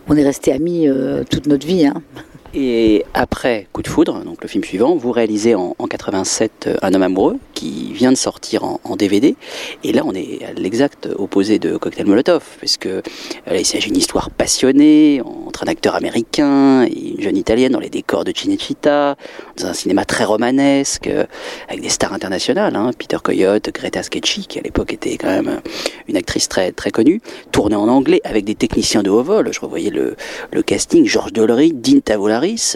[0.09, 1.87] on est resté amis euh, toute notre vie.
[1.87, 1.95] Hein.
[2.55, 6.77] Et après Coup de foudre, donc le film suivant, vous réalisez en, en 87 euh,
[6.83, 9.37] Un homme amoureux qui vient de sortir en, DVD.
[9.85, 13.01] Et là, on est à l'exact opposé de Cocktail Molotov, puisque euh,
[13.47, 17.81] là, il s'agit d'une histoire passionnée entre un acteur américain et une jeune italienne dans
[17.81, 19.17] les décors de Cinecittà,
[19.57, 21.25] dans un cinéma très romanesque, euh,
[21.69, 25.49] avec des stars internationales, hein, Peter Coyote, Greta Scacchi, qui à l'époque était quand même
[25.49, 25.71] euh,
[26.09, 27.21] une actrice très très connue,
[27.53, 29.53] tournée en anglais avec des techniciens de haut vol.
[29.53, 30.17] Je revoyais le,
[30.53, 32.01] le casting, Georges Dollery, Dean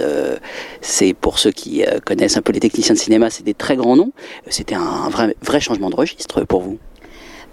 [0.01, 0.37] Euh,
[0.81, 3.77] c'est pour ceux qui euh, connaissent un peu les techniciens de cinéma, c'est des très
[3.77, 4.13] grands noms.
[4.49, 6.79] C'était un vrai changement de registre pour vous.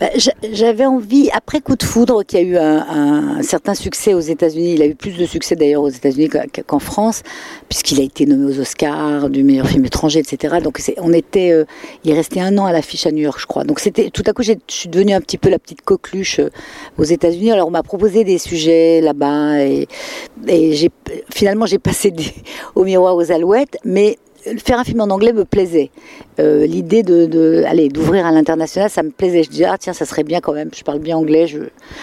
[0.04, 4.20] Bah, j'a- J'avais envie, après Coup de foudre, qui a eu un, certain succès aux
[4.20, 6.28] États-Unis, il a eu plus de succès d'ailleurs aux États-Unis
[6.68, 7.24] qu'en France,
[7.70, 10.56] puisqu'il a été nommé aux Oscars du meilleur film étranger, etc.
[10.62, 11.64] Donc on était, euh,
[12.04, 13.64] il est resté un an à l'affiche à New York, je crois.
[13.64, 16.50] Donc c'était, tout à coup, je suis devenue un petit peu la petite coqueluche euh,
[16.98, 17.54] aux États-Unis.
[17.54, 19.88] Alors on m'a proposé des sujets là-bas et,
[21.30, 22.14] finalement j'ai passé
[22.76, 24.18] au miroir aux alouettes, mais
[24.58, 25.92] faire un film en anglais me plaisait.
[26.40, 29.44] Euh, L'idée de, de d'ouvrir à l'international, ça me plaisait.
[29.44, 30.70] Je disais ah tiens ça serait bien quand même.
[30.76, 31.48] Je parle bien anglais.
[31.48, 31.60] Je...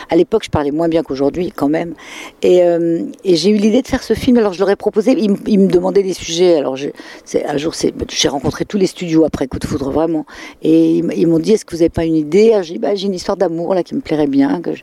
[0.09, 1.95] À l'époque je parlais moins bien qu'aujourd'hui quand même.
[2.43, 4.37] Et, euh, j'ai eu l'idée de faire ce film.
[4.39, 5.13] Alors je leur ai proposé.
[5.19, 6.57] Ils, me demandaient des sujets.
[6.57, 6.77] Alors
[7.25, 7.73] c'est- un jour
[8.09, 10.27] j'ai rencontré tous les studios après Coup de foudre vraiment.
[10.63, 12.53] Et ils, m'ont dit est-ce que vous n'avez pas une idée?
[12.63, 14.61] Dit bah, j'ai une histoire d'amour là qui me plairait bien.
[14.65, 14.83] Je-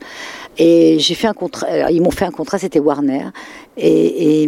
[0.57, 1.67] Et j'ai fait un contrat.
[1.67, 2.57] alors, Ils m'ont fait un contrat.
[2.57, 3.27] C'était Warner.
[3.77, 4.43] Et,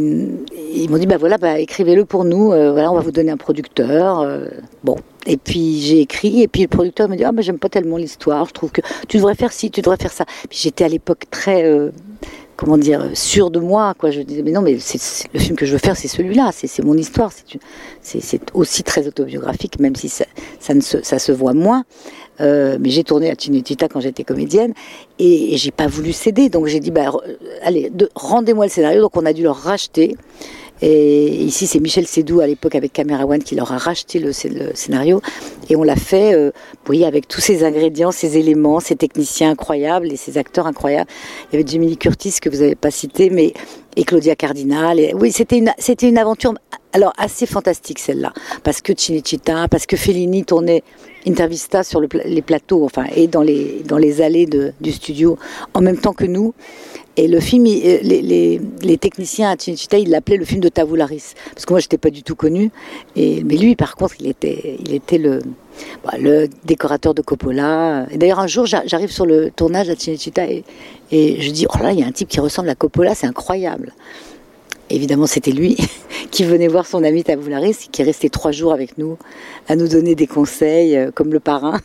[0.74, 2.52] ils m'ont dit bah voilà bah écrivez-le pour nous.
[2.52, 4.20] Euh, voilà on va vous donner un producteur.
[4.20, 4.46] Euh,
[5.26, 7.98] Et puis j'ai écrit et puis le producteur me dit ah mais j'aime pas tellement
[7.98, 8.46] l'histoire.
[8.48, 10.26] Je trouve que tu devrais faire ci, tu devrais faire ça.
[10.50, 11.92] J'étais à l'époque très euh,
[12.56, 14.12] comment dire sûre de moi quoi.
[14.12, 16.52] Je disais mais non mais le film que je veux faire c'est celui-là.
[16.54, 17.32] C'est mon histoire.
[18.02, 20.26] C'est aussi très autobiographique même si ça
[20.60, 21.84] ça ne se, ça se voit moins.
[22.42, 24.74] Euh, mais j'ai tourné à Cinecittà quand j'étais comédienne
[25.20, 26.48] et, et j'ai pas voulu céder.
[26.48, 27.12] Donc j'ai dit, bah,
[27.64, 29.02] allez, de- rendez-moi le scénario.
[29.02, 30.16] Donc on a dû leur racheter.
[30.82, 34.32] Et ici, c'est Michel Sédou à l'époque avec Camera One qui leur a racheté le,
[34.32, 35.22] scé- le scénario.
[35.70, 36.52] Et on l'a fait, euh,
[36.88, 41.10] oui, avec tous ces ingrédients, ces éléments, ces techniciens incroyables et ces acteurs incroyables.
[41.52, 43.54] Il y avait Lee Curtis que vous n'avez pas cité, mais
[44.00, 44.98] et Claudia Cardinal.
[45.14, 46.54] Oui, c'était une, c'était une aventure,
[46.94, 48.32] alors assez fantastique celle-là,
[48.64, 50.84] parce que Cinecittà, parce que Fellini tournait
[51.28, 54.48] Intervista sur les plateaux, enfin, et dans les dans les allées
[54.80, 55.38] du studio
[55.74, 56.54] en même temps que nous.
[57.18, 60.70] Et le film, il- euh, les, les, techniciens à Cinecittà, ils l'appelaient le film de
[60.70, 62.72] Tavoularis, parce que moi, j'étais pas du tout connue.
[63.18, 65.42] Et mais lui, par contre, il était, il était le
[66.04, 68.06] bah, le décorateur de Coppola.
[68.16, 70.64] D'ailleurs, un jour, j'a- j'arrive sur le tournage à Cinecittà et,
[71.12, 73.94] je dis, oh là, il y a un type qui ressemble à Coppola, c'est incroyable.
[74.92, 75.78] Évidemment, c'était lui
[76.32, 79.18] qui venait voir son ami Tavoularis, qui est resté trois jours avec nous,
[79.68, 81.80] à nous donner des conseils, euh, comme le parrain.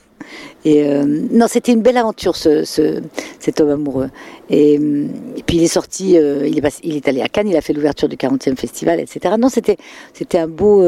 [0.64, 3.02] Euh, non, c'était une belle aventure, ce, ce-
[3.40, 4.08] cet homme amoureux.
[4.48, 7.48] Et, euh, et puis il est sorti, il, est passé- il est allé à Cannes,
[7.48, 9.34] il a fait l'ouverture du 40e festival, etc.
[9.38, 9.76] Non, c'était
[10.38, 10.82] un beau.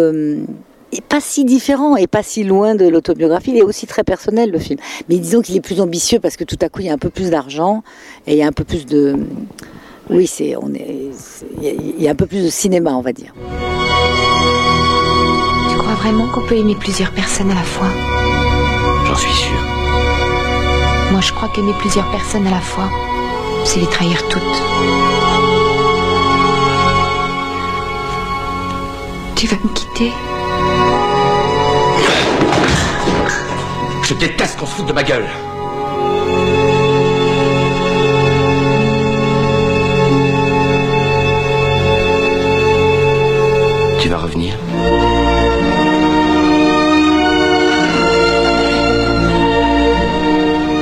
[0.92, 3.51] Et pas si différent et pas si loin de l'autobiographie.
[3.51, 4.79] Il est aussi très personnel le film.
[5.09, 6.99] Mais disons qu'il est plus ambitieux parce que tout à coup il y a un
[6.99, 7.83] peu plus d'argent
[8.27, 9.16] et il y a un peu plus de.
[10.09, 12.49] Oui, c'est, on est, c'est- il y a- il y a un peu plus de
[12.51, 13.35] cinéma, on va dire.
[15.70, 17.88] Tu crois vraiment qu'on peut aimer plusieurs personnes à la fois?
[19.07, 19.59] J'en suis sûr.
[21.11, 22.88] Moi, je crois qu'aimer plusieurs personnes à la fois,
[23.64, 24.42] c'est les trahir toutes.
[29.35, 30.12] Tu vas me quitter?
[34.03, 35.27] Je déteste qu'on se foute de ma gueule.
[44.01, 44.55] Tu vas revenir?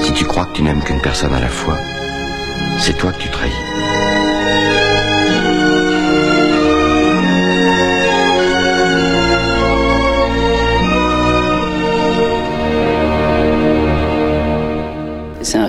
[0.03, 1.79] Si tu crois que tu n'aimes qu'une personne à la fois,
[2.81, 3.53] c'est toi que tu trahis.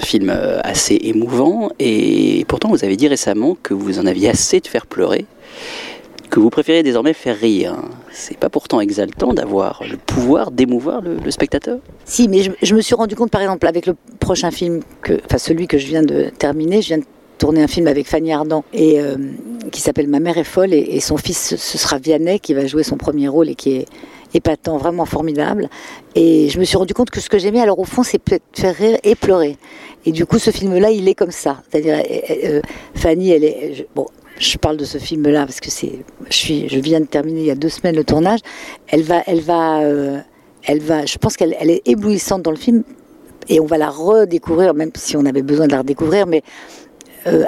[0.06, 4.60] Film euh, assez émouvant et pourtant vous avez dit récemment que vous en aviez assez
[4.60, 5.26] de faire pleurer,
[6.30, 7.76] que vous préférez désormais faire rire.
[8.12, 11.80] C'est pas pourtant exaltant d'avoir le pouvoir d'émouvoir le, spectateur?
[12.06, 14.82] Si, mais je, me suis rendu compte, par exemple, avec le prochain film,
[15.26, 17.06] enfin celui que je viens de terminer, je viens de
[17.38, 19.18] tourner un film avec Fanny Ardant et euh,
[19.72, 22.66] qui s'appelle Ma mère est folle et, et son fils ce sera Vianney qui va
[22.66, 23.86] jouer son premier rôle et qui est
[24.36, 25.70] épatant, vraiment formidable.
[26.16, 28.44] Et je me suis rendu compte que ce que j'aimais, alors au fond, c'est peut-être
[28.54, 29.58] faire rire et pleurer.
[30.06, 31.62] Et du coup, ce film-là, il est comme ça.
[31.70, 32.02] C'est-à-dire,
[32.44, 32.62] euh,
[32.96, 33.74] Fanny, elle est.
[33.74, 34.06] je- bon,
[34.40, 35.94] je parle de ce film-là parce que c'est.
[36.30, 36.70] Je suis.
[36.70, 38.40] Je viens de terminer il y a deux semaines le tournage.
[38.88, 39.24] Elle va.
[39.26, 39.82] Elle va.
[39.82, 40.20] euh,
[40.64, 41.06] elle va.
[41.06, 42.84] Je pense qu'elle elle est éblouissante dans le film.
[43.50, 46.42] Et on va la redécouvrir, même si on avait besoin de la redécouvrir, mais
[47.28, 47.44] euh,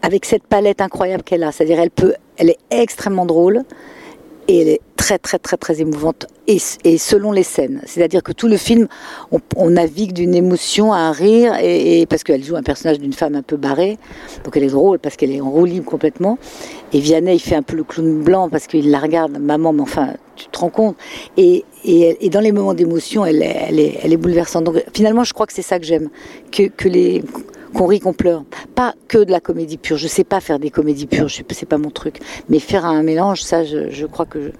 [0.00, 1.52] avec cette palette incroyable qu'elle a.
[1.52, 3.62] C'est-à-dire, elle peut, elle est extrêmement drôle
[4.48, 7.82] et elle est très très très très émouvante et, et selon les scènes.
[7.86, 8.86] C'est-à-dire que tout le film,
[9.56, 13.34] on, navigue d'une émotion à un rire et, parce qu'elle joue un personnage d'une femme
[13.34, 13.98] un peu barrée,
[14.44, 16.38] donc elle est drôle parce qu'elle est en roue libre complètement.
[16.92, 19.82] Et Vianney, il fait un peu le clown blanc parce qu'il la regarde, maman, mais
[19.82, 20.96] enfin, tu te rends compte.
[21.36, 24.64] Et, et, et dans les moments d'émotion, elle, elle, est, elle est bouleversante.
[24.64, 26.10] Donc finalement, je crois que c'est ça que j'aime,
[26.50, 27.24] que, que les
[27.72, 28.44] qu'on rit, qu'on pleure.
[28.74, 29.96] Pas que de la comédie pure.
[29.96, 32.18] Je sais pas faire des comédies pures, je c'est pas mon truc.
[32.48, 34.52] Mais faire un mélange, ça, je, crois que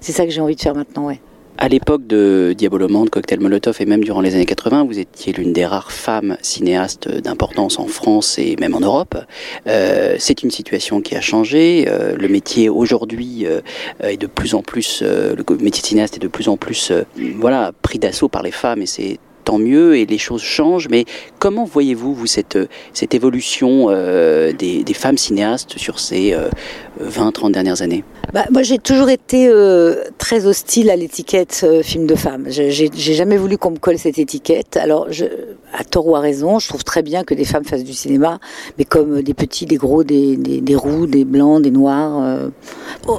[0.00, 1.20] c'est ça que j'ai envie de faire maintenant, ouais.
[1.62, 5.52] À l'époque de Diabolomante, Cocktail Molotov et même durant les années 80, vous étiez l'une
[5.52, 9.18] des rares femmes cinéastes d'importance en France et même en Europe.
[9.66, 11.84] Euh, c'est une situation qui a changé.
[11.86, 13.60] Euh, le métier aujourd'hui euh,
[14.02, 16.92] est de plus en plus, le métier de cinéaste est de plus en plus,
[17.36, 20.88] voilà, pris d'assaut par les femmes et c'est tant mieux et les choses changent.
[20.88, 21.04] Mais
[21.38, 22.58] comment voyez-vous vous cette
[22.92, 26.48] cette évolution euh, des, des femmes cinéastes sur ces euh,
[27.00, 32.06] 20-30 dernières années Bah, moi, j'ai toujours été euh, très hostile à l'étiquette euh, film
[32.06, 32.46] de femme.
[32.48, 34.76] J'ai jamais voulu qu'on me colle cette étiquette.
[34.76, 35.08] Alors,
[35.72, 38.38] à tort ou à raison, je trouve très bien que des femmes fassent du cinéma,
[38.78, 40.36] mais comme des petits, des gros, des,
[40.76, 42.22] roux, des blancs, des noirs.
[42.24, 42.48] euh,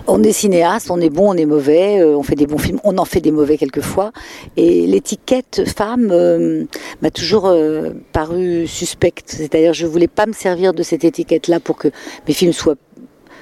[0.07, 2.97] on- est cinéaste, on est bon, on est mauvais, on fait des bons films, on
[2.99, 4.11] en fait des mauvais quelquefois.
[4.57, 6.13] Et l'étiquette femme
[7.01, 7.51] m'a toujours
[8.13, 9.29] paru suspecte.
[9.35, 11.87] C'est-à-dire, je voulais pas me servir de cette étiquette-là pour que
[12.27, 12.75] mes films soient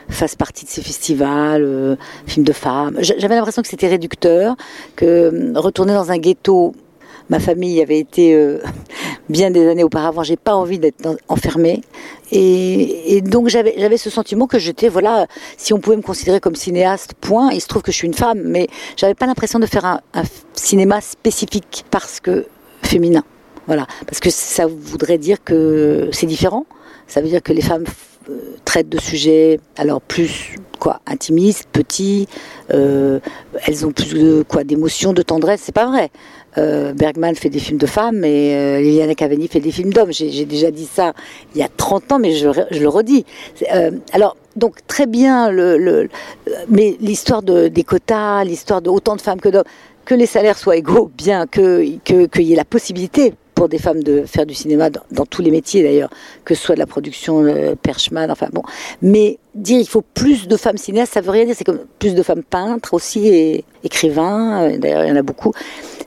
[0.10, 1.95] fasse partie de ces festivals, euh,
[2.26, 2.98] films de femmes.
[3.00, 4.56] J'avais l'impression que c'était réducteur,
[4.95, 6.74] que euh, retourner dans un ghetto,
[7.30, 8.60] ma famille avait été euh,
[9.30, 11.82] bien des années auparavant, j'ai pas envie d'être enfermée.
[12.32, 17.13] Et, donc j'avais ce sentiment que j'étais, voilà, si on pouvait me considérer comme cinéaste,
[17.19, 18.67] point, il se trouve que je suis une femme, mais
[18.98, 20.02] j'avais pas l'impression de faire un,
[20.54, 22.45] cinéma spécifique parce que
[22.84, 23.24] féminin.
[23.67, 26.65] Voilà, parce que ça voudrait dire que c'est différent.
[27.08, 27.86] Ça veut dire que les femmes
[28.65, 32.28] traitent de sujets alors plus quoi intimistes, petits.
[32.74, 33.20] euh,
[33.65, 35.62] elles ont plus de quoi d'émotions, de tendresse.
[35.63, 36.10] C'est pas vrai.
[36.58, 40.12] Euh, Bergman fait des films de femmes et euh, Liliana Cavani fait des films d'hommes.
[40.13, 41.13] J'ai déjà dit ça
[41.54, 43.26] il y a 30 ans, mais je, le redis.
[43.74, 46.10] Euh, alors donc très bien le, le-
[46.70, 49.63] mais l'histoire de, des quotas, l'histoire de autant de femmes que d'hommes,
[50.06, 53.78] que les salaires soient égaux, bien que que- qu'il y ait la possibilité pour des
[53.78, 56.10] femmes de faire du cinéma dans, tous les métiers d'ailleurs,
[56.45, 58.62] que ce soit de la production, le Perchman, enfin bon.
[59.02, 61.56] Mais dire il faut plus de femmes cinéastes, ça veut rien dire.
[61.58, 64.62] C'est comme plus de femmes peintres aussi et écrivains.
[64.63, 65.52] euh, D'ailleurs, il y en a beaucoup.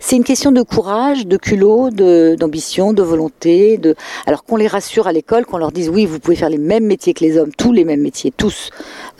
[0.00, 3.76] C'est une question de courage, de culot, d'ambition, de, volonté.
[3.76, 3.96] De...
[4.26, 6.86] Alors qu'on les rassure à l'école, qu'on leur dise oui, vous pouvez faire les mêmes
[6.86, 8.70] métiers que les hommes, tous les mêmes métiers, tous,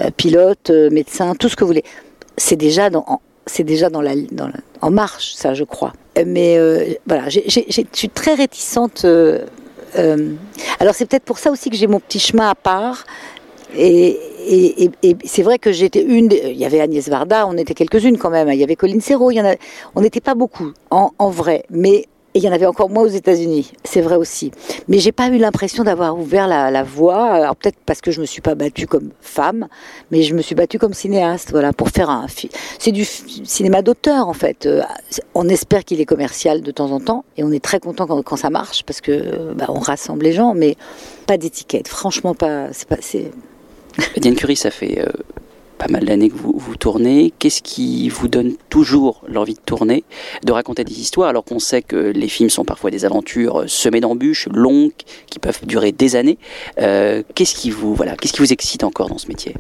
[0.01, 1.85] euh, pilotes, euh, médecins, tout ce que vous voulez.
[2.39, 4.13] C'est déjà en- c'est déjà dans la,
[4.81, 5.93] en marche, ça, je crois.
[6.19, 7.41] Euh, Mais euh, voilà, je
[7.93, 9.05] suis très réticente.
[9.05, 9.45] euh,
[10.81, 13.05] alors c'est peut-être pour ça aussi que j'ai mon petit chemin à part.
[13.75, 14.91] Et, et,
[15.25, 16.31] c'est vrai que j'étais une.
[16.33, 18.49] Il y avait Agnès Varda, on était quelques-unes quand même.
[18.51, 19.55] Il y avait Colline Serrault, il y en a,
[19.95, 23.03] on n'était pas beaucoup en, en vrai, mais et il y en avait encore moins
[23.03, 23.73] aux États-Unis.
[23.85, 24.53] C'est vrai aussi.
[24.89, 27.27] Mais j'ai pas eu l'impression d'avoir ouvert la, voie.
[27.27, 29.69] Alors peut-être parce que je me suis pas battue comme femme,
[30.11, 31.51] mais je me suis battue comme cinéaste.
[31.51, 32.53] Voilà, pour faire un film.
[32.79, 34.67] C'est du cinéma d'auteur en fait.
[34.67, 34.83] Euh,
[35.35, 38.37] On espère qu'il est commercial de temps en temps, et on est très content quand,
[38.37, 40.77] ça marche parce que euh, bah, on rassemble les gens, mais
[41.27, 41.89] pas d'étiquette.
[41.89, 42.69] Franchement, pas.
[42.73, 42.97] C'est pas.
[44.17, 45.13] Diane Curie, ça fait euh,
[45.83, 47.33] pas mal d'années que vous, vous tournez.
[47.41, 50.05] Qu'est-ce qui vous donne toujours l'envie de tourner,
[50.45, 53.67] de raconter des histoires, alors qu'on sait que les films sont parfois des aventures euh,
[53.67, 54.93] semées d'embûches, longues,
[55.27, 56.39] qui peuvent durer des années.
[56.81, 59.57] Euh, qu'est-ce qui vous voilà, qu'est-ce qui vous excite encore dans ce métier?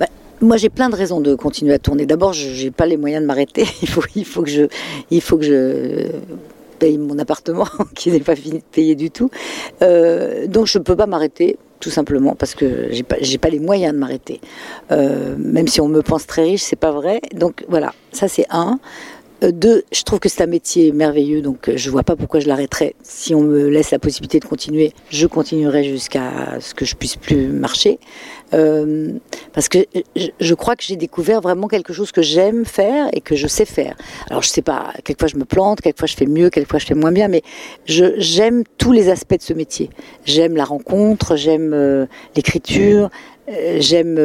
[0.00, 0.06] Bah,
[0.40, 2.06] moi, j'ai plein de raisons de continuer à tourner.
[2.06, 3.66] D'abord, je n'ai pas les moyens de m'arrêter.
[3.82, 4.62] Il faut, il faut que je,
[5.12, 6.08] il faut que je
[6.80, 8.34] paye mon appartement qui n'est pas
[8.72, 9.30] payer du tout.
[9.82, 13.48] Euh, donc, je ne peux pas m'arrêter, tout simplement parce que j'ai pas, j'ai pas
[13.48, 14.40] les moyens de m'arrêter.
[14.90, 17.20] Euh, même si on me pense très riche, c'est pas vrai.
[17.34, 18.78] Donc voilà, ça c'est un.
[19.44, 22.40] Euh, Deux, je trouve que c'est un métier merveilleux, donc euh, je vois pas pourquoi
[22.40, 22.94] je l'arrêterais.
[23.02, 27.16] Si on me laisse la possibilité de continuer, je continuerai jusqu'à ce que je puisse
[27.16, 27.98] plus marcher.
[28.54, 29.12] Euh,
[29.52, 29.78] parce que
[30.14, 33.64] je, crois que j'ai découvert vraiment quelque chose que j'aime faire et que je sais
[33.64, 33.96] faire.
[34.30, 36.94] Alors je sais pas, quelquefois je me plante, quelquefois je fais mieux, quelquefois je fais
[36.94, 37.42] moins bien, mais
[37.86, 39.90] j'aime tous les aspects de ce métier.
[40.24, 42.06] J'aime la rencontre, j'aime euh,
[42.36, 43.10] l'écriture,
[43.48, 44.16] euh, j'aime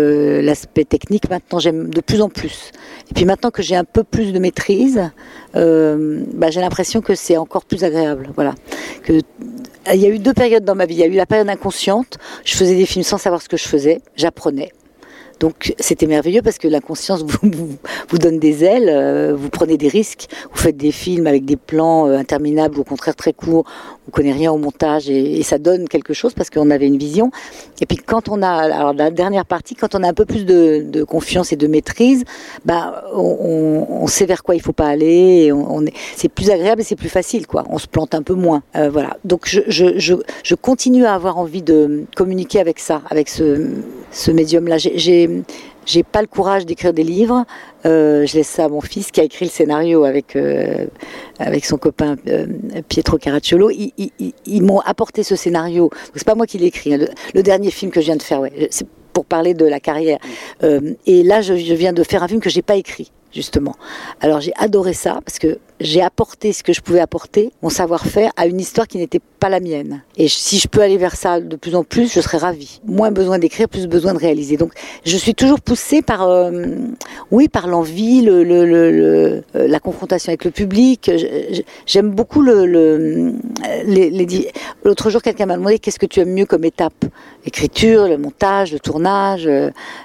[0.41, 1.29] l'aspect technique.
[1.29, 2.71] Maintenant, j'aime de plus en plus.
[3.09, 5.01] Et puis maintenant que j'ai un peu plus de maîtrise,
[5.53, 8.29] bah, j'ai l'impression que c'est encore plus agréable.
[8.35, 8.53] Voilà.
[9.87, 10.95] Il y a eu deux périodes dans ma vie.
[10.95, 12.17] Il y a eu la période inconsciente.
[12.45, 14.01] Je faisais des films sans savoir ce que je faisais.
[14.15, 14.71] J'apprenais.
[15.41, 17.77] Donc c'était merveilleux parce que l'inconscience vous,
[18.09, 21.55] vous, donne des ailes, euh, vous prenez des risques, vous faites des films avec des
[21.57, 23.65] plans euh, interminables, au contraire très courts,
[24.07, 27.31] on connaît rien au montage et, ça donne quelque chose parce qu'on avait une vision.
[27.81, 30.45] Et puis quand on a, alors la dernière partie, quand on a un peu plus
[30.45, 32.23] de, confiance et de maîtrise,
[32.63, 35.51] bah on, sait vers quoi il faut pas aller,
[36.15, 37.63] c'est plus agréable et c'est plus facile quoi.
[37.69, 39.17] On se plante un peu moins, euh, voilà.
[39.25, 43.71] Donc je, continue à avoir envie de communiquer avec ça, avec ce,
[44.31, 44.77] médium-là.
[44.77, 45.27] J'ai
[45.85, 47.45] j'ai pas le courage d'écrire des livres.
[47.85, 50.85] Euh, je laisse ça à mon fils qui a écrit le scénario avec euh,
[51.39, 52.45] avec son copain euh,
[52.87, 53.71] Pietro Caracciolo.
[53.71, 55.89] Ils, m'ont apporté ce scénario.
[56.15, 56.93] C'est pas moi qui l'ai écrit.
[56.93, 57.07] Hein.
[57.33, 60.19] Le, dernier film que je viens de faire, ouais, c'est pour parler de la carrière.
[60.63, 63.75] Euh, et là, je, je, viens de faire un film que j'ai pas écrit justement.
[64.19, 68.31] Alors j'ai adoré ça parce que j'ai apporté ce que je pouvais apporter, mon savoir-faire,
[68.37, 70.03] à une histoire qui n'était pas la mienne.
[70.15, 72.79] Et si je peux aller vers ça de plus en plus, je serais ravie.
[72.85, 74.57] Moins besoin d'écrire, plus besoin de réaliser.
[74.57, 74.73] Donc
[75.05, 76.51] je suis toujours poussée par, euh,
[77.31, 81.09] oui, par l'envie, le, le, la confrontation avec le public.
[81.87, 83.31] J'aime beaucoup le.
[84.83, 87.05] L'autre jour, quelqu'un m'a demandé qu'est-ce que tu aimes mieux comme étape?
[87.43, 89.49] L'écriture, le montage, le tournage,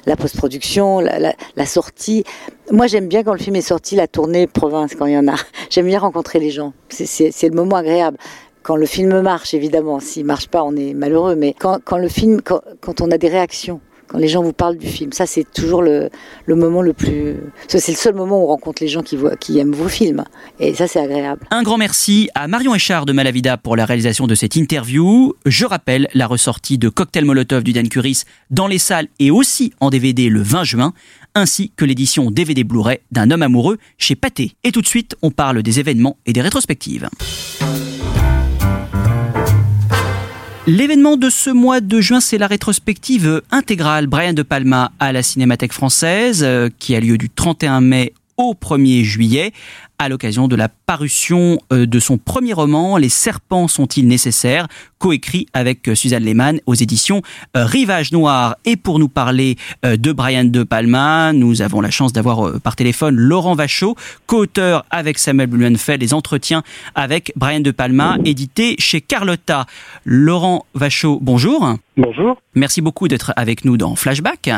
[0.07, 2.25] la post-production, la, la, la sortie.
[2.73, 5.29] Moi, j'aime bien quand le film est sorti, la tournée province, quand il y en
[5.29, 5.37] a.
[5.71, 6.73] J'aime bien rencontrer les gens.
[6.89, 8.19] C'est le moment agréable.
[8.63, 10.01] Quand le film marche, évidemment.
[10.01, 11.37] S'il marche pas, on est malheureux.
[11.37, 14.89] Mais quand, le film, quand, on a des réactions, quand les gens vous parlent du
[14.89, 16.11] film, ça, c'est toujours le,
[16.49, 17.37] moment le plus.
[17.69, 20.25] C'est le seul moment où on rencontre les gens qui, qui aiment vos films.
[20.59, 21.47] Et ça, c'est agréable.
[21.53, 25.35] Un grand merci à Marion Echard de Malavida pour la réalisation de cette interview.
[25.45, 29.73] Je rappelle la ressortie de Cocktail Molotov du Dan Curis dans les salles et aussi
[29.79, 30.93] en DVD le 20 juin
[31.37, 34.55] ainsi que l'édition DVD Blu-ray d'un homme amoureux chez Pathé.
[34.65, 37.09] Et tout de suite, on parle des événements et des rétrospectives.
[40.67, 45.23] L'événement de ce mois de juin, c'est la rétrospective intégrale Brian De Palma à la
[45.23, 46.45] Cinémathèque française,
[46.81, 49.53] qui a lieu du 31 mai au 1er juillet
[49.99, 54.69] à l'occasion de la parution de son premier roman Les serpents sont-ils nécessaires
[54.99, 57.23] coécrit avec Suzanne Lehmann aux éditions
[57.55, 58.57] Rivage Noir.
[58.67, 63.17] Et pour nous parler de Brian De Palma nous avons la chance d'avoir par téléphone
[63.17, 66.63] Laurent Vachaud co-auteur avec Samuel Blumenfeld des entretiens
[66.95, 69.65] avec Brian De Palma édité chez Carlotta.
[70.05, 71.77] Laurent Vachaud bonjour.
[71.97, 72.41] Bonjour.
[72.55, 74.51] Merci beaucoup d'être avec nous dans Flashback.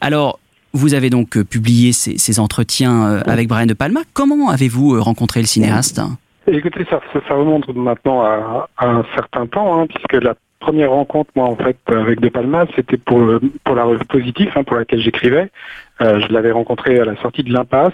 [0.00, 0.38] Alors
[0.74, 4.00] vous avez donc publié ces, ces entretiens avec Brian De Palma.
[4.12, 6.02] Comment avez-vous rencontré le cinéaste?
[6.46, 11.30] Écoutez, ça, ça, remonte maintenant à, à, un certain temps, hein, puisque la première rencontre,
[11.36, 13.22] moi, en fait, avec De Palma, c'était pour,
[13.64, 15.50] pour la revue Positif, hein, pour laquelle j'écrivais.
[16.00, 17.92] Euh, je l'avais rencontré à la sortie de l'Impasse.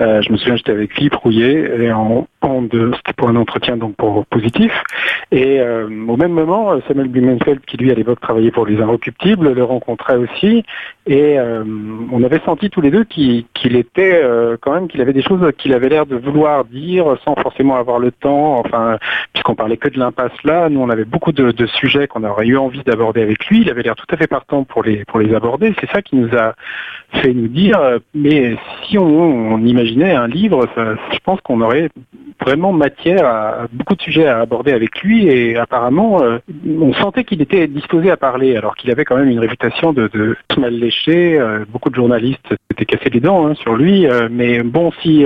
[0.00, 3.96] Euh, je me souviens, j'étais avec Philippe Rouillet et en, c'était pour un entretien donc
[3.96, 4.72] pour positif.
[5.32, 9.52] Et euh, au même moment, Samuel Blumenfeld, qui lui à l'époque travaillait pour les Inrecuptibles,
[9.52, 10.64] le rencontrait aussi.
[11.06, 11.64] Et euh,
[12.10, 15.52] on avait senti tous les deux qu'il, était euh, quand même qu'il avait des choses
[15.58, 18.58] qu'il avait l'air de vouloir dire sans forcément avoir le temps.
[18.58, 18.98] Enfin,
[19.32, 22.56] puisqu'on parlait que de l'impasse là, nous on avait beaucoup de, sujets qu'on aurait eu
[22.56, 23.60] envie d'aborder avec lui.
[23.60, 25.74] Il avait l'air tout à fait partant pour les pour les aborder.
[25.80, 26.54] C'est ça qui nous a
[27.12, 27.78] fait nous dire.
[28.14, 31.90] Mais si on, imaginait un livre, je pense qu'on aurait
[32.40, 37.24] vraiment matière à beaucoup de sujets à aborder avec lui et apparemment euh, on sentait
[37.24, 41.38] qu'il était disposé à parler alors qu'il avait quand même une réputation de, mal léché.
[41.38, 45.24] Euh, beaucoup de journalistes s'étaient cassés les dents hein, sur lui, euh, mais bon si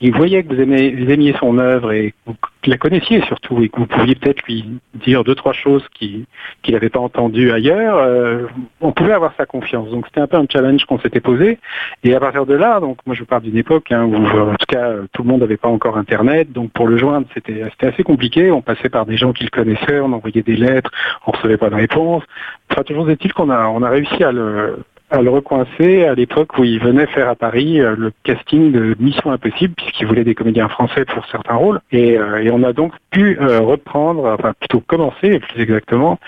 [0.00, 3.68] il voyait que vous, vous aimiez son œuvre et que vous la connaissiez surtout et
[3.68, 6.24] que vous pouviez peut-être lui dire deux trois choses qu'il
[6.62, 8.46] qui n'avait pas entendues ailleurs, euh,
[8.80, 9.90] on pouvait avoir sa confiance.
[9.90, 11.58] Donc c'était un peu un challenge qu'on s'était posé.
[12.04, 14.66] Et à partir de là, donc moi je parle d'une époque hein, où en tout
[14.68, 18.52] cas tout le monde n'avait pas encore Internet, donc pour le joindre c'était assez compliqué.
[18.52, 20.90] On passait par des gens qui le connaissaient, on envoyait des lettres,
[21.26, 22.22] on recevait pas de réponse.
[22.70, 24.78] Enfin toujours est-il qu'on a on a réussi à le
[25.10, 28.94] à le recoincer à l'époque où il venait faire à Paris euh, le casting de
[29.00, 31.80] Mission Impossible puisqu'il voulait des comédiens français pour certains rôles.
[31.92, 36.18] Et, euh, on a donc pu euh, reprendre, enfin plutôt commencer plus exactement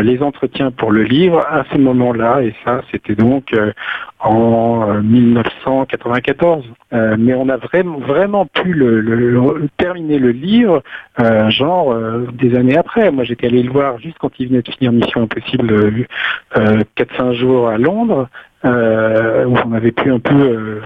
[0.00, 2.42] les entretiens pour le livre à ce moment-là.
[2.42, 3.54] Et ça c'était donc
[4.18, 6.64] en 1994
[7.18, 8.82] mais on a vraiment vraiment pu
[9.76, 10.82] terminer le livre
[11.48, 11.94] genre
[12.32, 13.10] des années après.
[13.10, 16.06] Moi j'étais allé le voir juste quand il venait de finir Mission Impossible
[16.54, 18.23] 4-5 jours à Londres
[18.64, 20.80] euh, où on avait pu un peu euh,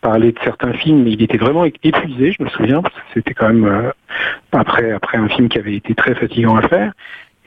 [0.00, 3.34] parler de certains films, mais il était vraiment épuisé, je me souviens, parce que c'était
[3.34, 3.90] quand même euh,
[4.52, 6.92] après un film qui avait été très fatigant à faire.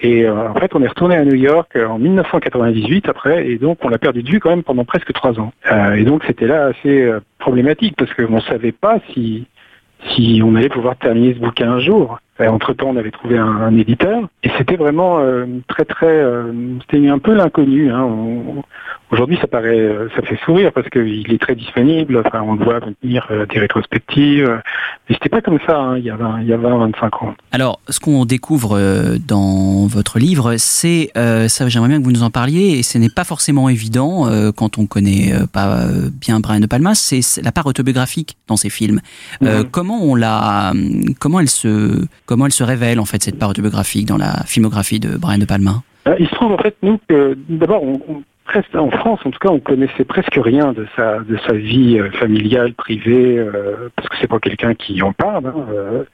[0.02, 3.88] Et en fait, on est retourné à New York en 1998 après, et donc on
[3.88, 5.54] l'a perdu de vue quand même pendant presque trois ans.
[5.96, 9.48] Et donc c'était là assez problématique parce qu'on ne savait pas si
[10.44, 12.20] on allait pouvoir terminer ce bouquin un jour.
[12.38, 17.18] Entre-temps, on avait trouvé un, éditeur et c'était vraiment euh, très très, euh, c'était un
[17.18, 17.90] peu l'inconnu.
[17.90, 18.10] Hein.
[19.10, 22.22] Aujourd'hui, ça paraît, euh, ça fait sourire parce qu'il est très disponible.
[22.26, 24.62] Enfin, on le voit venir des rétrospectives.
[25.08, 27.24] Mais c'était pas comme ça hein, il y a 20, il y a 20, 25
[27.24, 27.36] ans.
[27.54, 28.78] Alors, ce qu'on découvre
[29.26, 31.70] dans votre livre, c'est ça.
[31.70, 32.78] J'aimerais bien que vous nous en parliez.
[32.80, 34.28] Et ce n'est pas forcément évident
[34.58, 35.86] quand on connaît pas
[36.20, 36.96] bien Brian de Palma.
[36.96, 39.00] C'est la part autobiographique dans ces films.
[39.40, 39.70] Mhm.
[39.72, 40.74] Comment on l'a,
[41.20, 45.00] comment elle se Comment elle se révèle en fait cette part autobiographique dans la filmographie
[45.00, 45.84] de Brian De Palma?
[46.08, 49.60] Euh, Il se trouve en fait nous que d'abord en France en tout cas on
[49.60, 54.28] connaissait presque rien de sa de sa vie euh, familiale privée euh, parce que c'est
[54.28, 55.48] pas quelqu'un qui en parle.
[55.48, 56.06] Hein,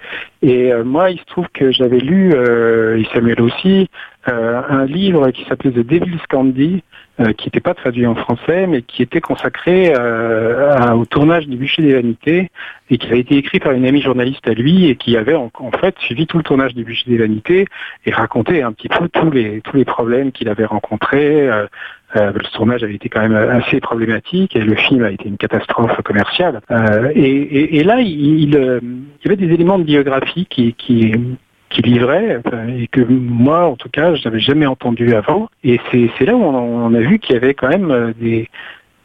[0.42, 3.90] et moi il se trouve que j'avais lu et Samuel aussi
[4.26, 6.84] un livre qui s'appelait The Devil's Candy
[7.22, 11.56] euh, qui n'était pas traduit en français, mais qui était consacré euh, au tournage du
[11.56, 12.50] Bûcher des Vanités
[12.90, 15.52] et qui avait été écrit par une amie journaliste à lui et qui avait en,
[15.80, 17.68] fait suivi tout le tournage du Bûcher des Vanités
[18.06, 21.50] et raconté un petit peu tous les tous les problèmes qu'il avait rencontrés.
[21.50, 21.68] Euh,
[22.16, 26.02] le tournage avait été quand même assez problématique et le film a été une catastrophe
[26.04, 26.60] commerciale.
[27.16, 28.58] Et, là, il, y
[29.26, 31.14] avait des éléments de biographie qui, qui,
[31.72, 32.42] qui livrait
[32.78, 35.50] et que moi, en tout cas, je n'avais jamais entendu avant.
[35.64, 38.50] Et c'est là où on, a vu qu'il y avait quand même euh, des,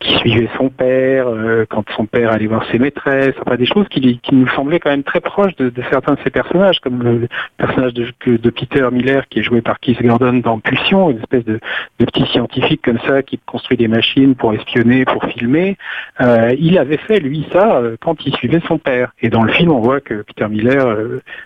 [0.00, 3.86] qui suivait son père, euh, quand son père allait voir ses maîtresses, enfin des choses
[3.88, 7.94] qui, nous semblaient quand même très proches de, certains de ces personnages, comme le personnage
[7.94, 11.60] de, Peter Miller qui est joué par Keith Gordon dans Pulsion, une espèce de,
[11.98, 15.76] petit scientifique comme ça qui construit des machines pour espionner, pour filmer.
[16.20, 19.12] Euh, il avait fait lui ça euh, quand il suivait son père.
[19.22, 20.96] Et dans le film, on voit que Peter Miller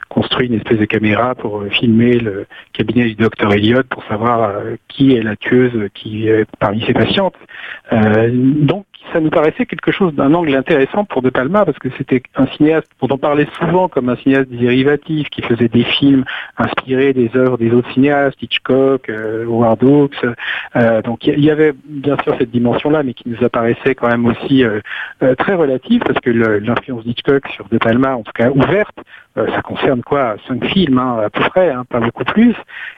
[0.08, 4.52] construit une espèce de caméra pour filmer le cabinet du docteur Elliott pour savoir
[4.88, 6.28] qui est la tueuse qui
[6.58, 7.36] parmi ses patientes.
[8.40, 12.22] Donc ça nous paraissait quelque chose d'un angle intéressant pour De Palma parce que c'était
[12.36, 16.24] un cinéaste dont on parlait souvent comme un cinéaste dérivatif qui faisait des films
[16.56, 20.24] inspirés des œuvres des autres cinéastes, Hitchcock, euh, Howard Hawks.
[20.76, 24.26] Euh, donc il y, avait bien sûr cette dimension-là, mais qui nous apparaissait quand même
[24.26, 24.80] aussi euh,
[25.38, 28.96] très relative parce que l'influence d'Hitchcock sur De Palma, en tout cas ouverte,
[29.34, 30.36] ça concerne quoi?
[30.46, 32.54] Cinq films hein, à peu près, hein, pas beaucoup plus.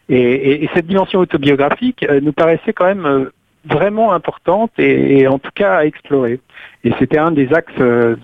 [0.09, 3.31] Et, et cette dimension autobiographique nous paraissait quand même
[3.65, 6.41] vraiment importante et, en tout cas à explorer.
[6.85, 8.17] Et c'était un des axes euh,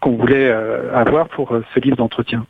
[0.00, 2.46] qu'on voulait euh, avoir pour euh, ce livre d'entretien.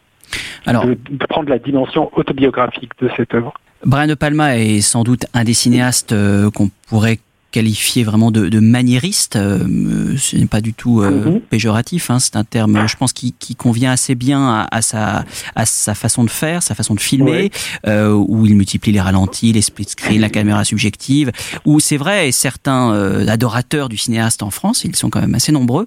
[0.65, 0.97] Alors, de,
[1.29, 3.55] prendre la dimension autobiographique de cette œuvre.
[3.85, 6.15] Brian De Palma est sans doute un des cinéastes
[6.55, 7.19] qu'on pourrait
[7.57, 9.37] qualifié vraiment de, de maniériste.
[9.37, 11.41] Euh, ce n'est pas du tout euh, mhm.
[11.41, 12.11] péjoratif.
[12.11, 15.95] Hein, c'est un terme, je pense, qui, qui convient assez bien à, sa, à sa
[15.95, 17.51] façon de faire, sa façon de filmer,
[17.87, 21.33] euh, où il multiplie les ralentis, les split screen, la caméra subjective.
[21.65, 22.93] Où c'est vrai, et certains
[23.27, 25.87] adorateurs du cinéaste en France, ils sont quand même assez nombreux,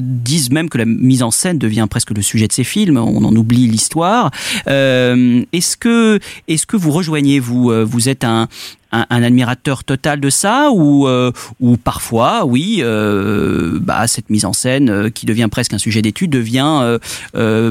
[0.00, 2.96] disent même que la mise en scène devient presque le sujet de ces films.
[2.96, 4.30] On en oublie l'histoire.
[4.66, 6.18] est-ce que,
[6.48, 8.48] est-ce que vous rejoignez vous, vous êtes un,
[8.92, 14.52] un, admirateur total de ça ou, euh, ou parfois, oui, euh, bah, cette mise en
[14.52, 16.98] scène euh, qui devient presque un sujet d'étude devient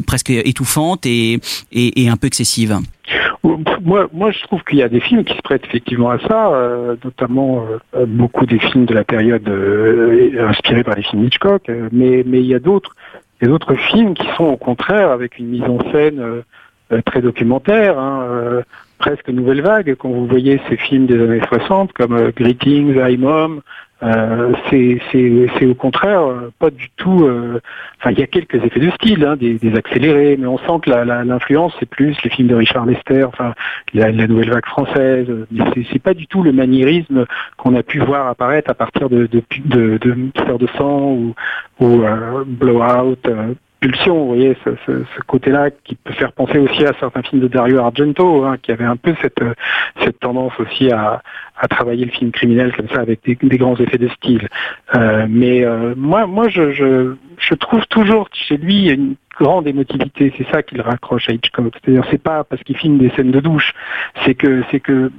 [0.05, 1.39] presque étouffante et,
[1.71, 2.77] et, un peu excessive.
[3.43, 6.51] Moi, moi, je trouve qu'il y a des films qui se prêtent effectivement à ça,
[7.03, 7.65] notamment
[8.07, 9.49] beaucoup des films de la période
[10.39, 12.95] inspirés par les films Hitchcock, mais, mais il y a d'autres,
[13.41, 16.43] d'autres films qui sont au contraire avec une mise en scène
[17.05, 17.97] très documentaire.
[17.97, 18.63] Hein,
[19.01, 19.95] presque nouvelle vague.
[19.95, 23.61] Quand vous voyez ces films des années 60 comme euh, Greetings, I'm Mom,
[24.03, 27.27] euh, c'est au contraire euh, pas du tout.
[27.99, 30.91] enfin, il y a quelques effets de style, hein, des, accélérés, mais on sent que
[30.91, 33.53] l'influence c'est plus les films de Richard Lester, enfin
[33.93, 35.27] la, nouvelle vague française.
[35.91, 37.25] C'est pas du tout le maniérisme
[37.57, 41.35] qu'on a pu voir apparaître à partir de de de, de, de sang ou,
[41.79, 42.03] ou
[42.45, 43.21] Blowout
[43.83, 48.45] vous voyez, ce, côté-là qui peut faire penser aussi à certains films de Dario Argento,
[48.45, 49.41] hein, qui avait un peu cette,
[50.19, 51.21] tendance aussi à,
[51.69, 54.47] travailler le film criminel comme ça avec des, grands effets de style.
[54.95, 57.15] Euh, mais euh, moi, moi, je,
[57.55, 60.33] trouve toujours chez lui une grande émotivité.
[60.37, 61.73] C'est ça qui le raccroche à Hitchcock.
[61.83, 63.73] C'est-à-dire, c'est pas parce qu'il filme des scènes de douche,
[64.25, 65.11] c'est que, c'est que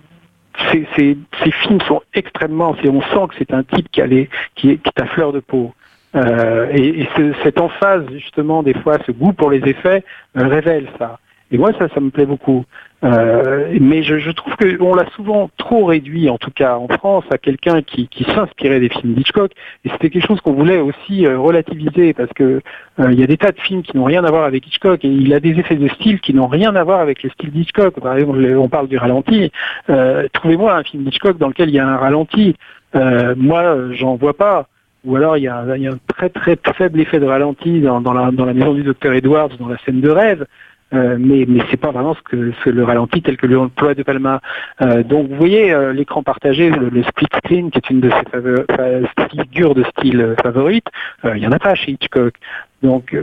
[0.71, 1.17] ces,
[1.63, 5.33] films sont extrêmement, on sent que c'est un type qui, est, qui est à fleur
[5.33, 5.73] de peau.
[6.15, 10.05] Euh, et, et ce, cette emphase, justement, des fois, ce goût pour les effets,
[10.37, 11.19] euh, révèle ça.
[11.53, 12.65] Et moi, ça, ça me plaît beaucoup.
[13.05, 17.25] Euh, mais je, je trouve qu'on l'a souvent trop réduit, en tout cas en France,
[17.31, 19.53] à quelqu'un qui, qui s'inspirait des films d'Hitchcock.
[19.85, 22.63] Et c'était quelque chose qu'on voulait aussi euh, relativiser parce que
[23.01, 25.05] euh, il y a des tas de films qui n'ont rien à voir avec Hitchcock
[25.05, 27.51] et il a des effets de style qui n'ont rien à voir avec le style
[27.51, 28.01] d'Hitchcock.
[28.01, 29.53] Par exemple, on parle du ralenti.
[29.91, 32.57] Euh, Trouvez-moi un film d'Hitchcock dans lequel il y a un ralenti.
[32.95, 34.67] Moi, j'en vois pas.
[35.05, 38.73] Ou alors il y, a, un très très faible effet de ralenti dans, la, maison
[38.73, 40.47] du docteur Edwards, dans la scène de rêve.
[40.95, 44.41] Euh, mais mais c'est pas vraiment ce que le ralenti tel que l'emploi de Palma.
[44.83, 49.29] Euh, donc vous voyez euh, l'écran partagé, le, split screen qui est une de ses
[49.31, 50.87] figures de style favorite,
[51.25, 52.35] il y en a pas chez Hitchcock.
[52.83, 53.17] Donc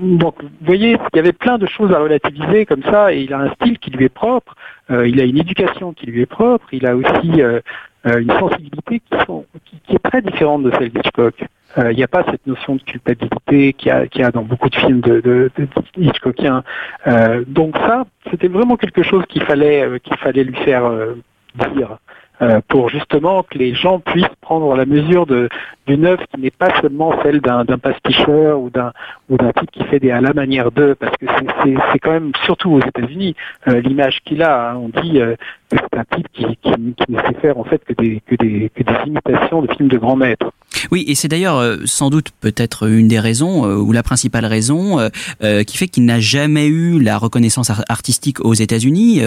[0.00, 3.32] donc vous voyez il y avait plein de choses à relativiser comme ça et il
[3.32, 4.54] a un style qui lui est propre,
[4.90, 7.42] il a une éducation qui lui est propre, il a aussi
[8.06, 9.02] une sensibilité
[9.86, 11.44] qui, est très différente de celle d'Hitchcock.
[11.78, 14.76] Il n'y a pas cette notion de culpabilité qu'il y a, a dans beaucoup de
[14.76, 15.50] films de,
[15.96, 16.62] Hitchcockiens.
[17.06, 20.84] Euh, donc ça, c'était vraiment quelque chose qu'il fallait, euh, qu'il fallait lui faire
[22.42, 26.80] euh, pour justement que les gens puissent prendre la mesure d'une œuvre qui n'est pas
[26.80, 28.92] seulement celle d'un pasticheur ou d'un
[29.58, 31.26] type qui fait des à la manière d'eux, parce que
[31.92, 33.34] c'est quand même surtout aux États-Unis
[33.66, 34.70] l'image qu'il a.
[34.70, 35.36] Hein, on dit que
[35.70, 38.20] c'est un type qui, qui, qui, ne sait faire en fait que des
[39.06, 40.52] imitations de films de grands maîtres.
[40.90, 44.44] Oui, et c'est d'ailleurs euh, sans doute peut-être une des raisons, euh, ou la principale
[44.44, 44.98] raison,
[45.42, 49.22] euh, qui fait qu'il n'a jamais eu la reconnaissance artistique aux États-Unis.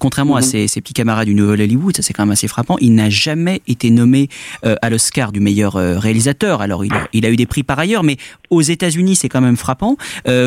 [0.00, 2.76] contrairement à ses, ses, petits camarades du Nouvel Hollywood, ça c'est quand même assez frappant,
[2.80, 4.28] il n'a jamais été nommé
[4.62, 6.60] à l'Oscar du meilleur réalisateur.
[6.60, 8.16] Alors il a, il a, eu des prix par ailleurs, mais
[8.50, 9.96] aux États-Unis c'est quand même frappant.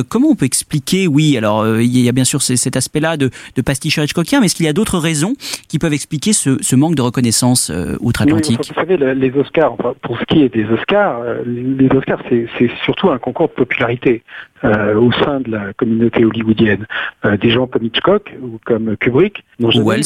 [0.10, 3.64] comment on peut expliquer, oui, alors il y a bien sûr cet aspect-là de, de
[3.84, 5.34] Hitchcockien, mais est-ce qu'il y a d'autres raisons
[5.68, 8.60] qui peuvent expliquer ce, ce manque de reconnaissance outre-Atlantique?
[8.62, 13.18] Oui, Vous savez, les Oscars, pour ce qui des Oscars, les Oscars, c'est surtout un
[13.18, 14.24] concours de popularité
[14.64, 16.86] euh, au sein de la communauté hollywoodienne.
[17.26, 20.01] Euh, des gens comme Hitchcock ou comme Kubrick n'ont jamais, ouais.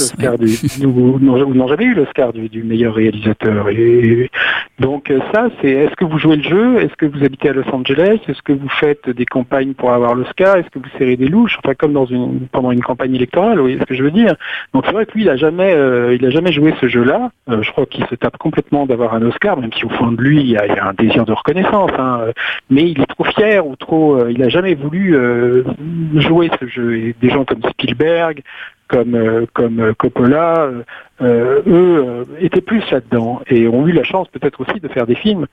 [1.67, 3.69] jamais, eu l'Oscar du, du, meilleur réalisateur.
[3.69, 4.29] Et,
[4.79, 6.77] donc ça, c'est est-ce que vous jouez le jeu?
[6.77, 8.19] Est-ce que vous habitez à Los Angeles?
[8.27, 10.57] Est-ce que vous faites des campagnes pour avoir l'Oscar?
[10.57, 11.57] Est-ce que vous serrez des louches?
[11.63, 14.35] Enfin, comme dans une pendant une campagne électorale, vous voyez ce que je veux dire
[14.73, 17.31] Donc c'est vrai que lui, il a jamais, euh, il a jamais joué ce jeu-là.
[17.49, 20.21] Euh, je crois qu'il se tape complètement d'avoir un Oscar, même si au fond de
[20.21, 21.91] lui, il y a, il y a un désir de reconnaissance.
[21.97, 22.31] Hein.
[22.69, 25.63] Mais il est trop fier ou trop, euh, il a jamais voulu euh,
[26.15, 26.97] jouer ce jeu.
[26.97, 28.41] Et des gens comme Spielberg,
[28.87, 30.69] comme euh, comme Coppola,
[31.21, 35.15] euh, eux étaient plus là-dedans et ont eu la chance peut-être aussi de faire des
[35.15, 35.47] films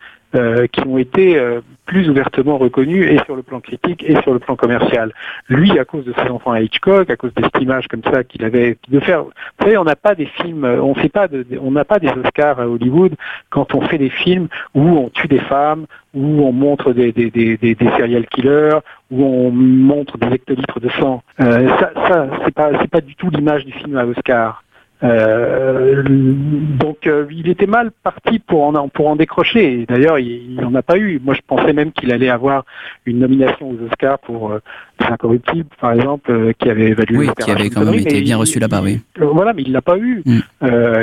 [0.72, 1.39] qui ont été
[1.85, 5.12] plus ouvertement reconnus et sur le plan critique et sur le plan commercial.
[5.51, 8.24] Lui, à cause de ses enfants à Hitchcock, à cause de cette image comme ça
[8.24, 9.24] qu'il avait de faire.
[9.24, 9.30] Vous
[9.61, 12.61] savez, on n'a pas des films, on fait pas de, on n'a pas des Oscars
[12.61, 13.14] à Hollywood
[13.51, 17.30] quand on fait des films où on tue des femmes, où on montre des, des,
[17.30, 18.78] des, des, des serial killers,
[19.13, 21.23] où on montre des hectolitres de sang.
[21.41, 24.65] Euh, ça, ça c'est pas, c'est pas du tout l'image du film à Oscar.
[25.05, 29.84] Euh, donc euh, il était mal parti pour en, pour en décrocher.
[29.88, 31.20] D'ailleurs, il n'en a pas eu.
[31.22, 32.64] Moi, je pensais même qu'il allait avoir
[33.05, 34.61] une nomination aux Oscars pour euh,
[35.00, 37.18] Incorruptible, par exemple, euh, qui avait évalué.
[37.18, 39.00] Oui, qui avait quand même été bien reçu là-bas, oui.
[39.18, 40.22] voilà, mais il l'a pas eu.
[40.24, 40.40] Mm.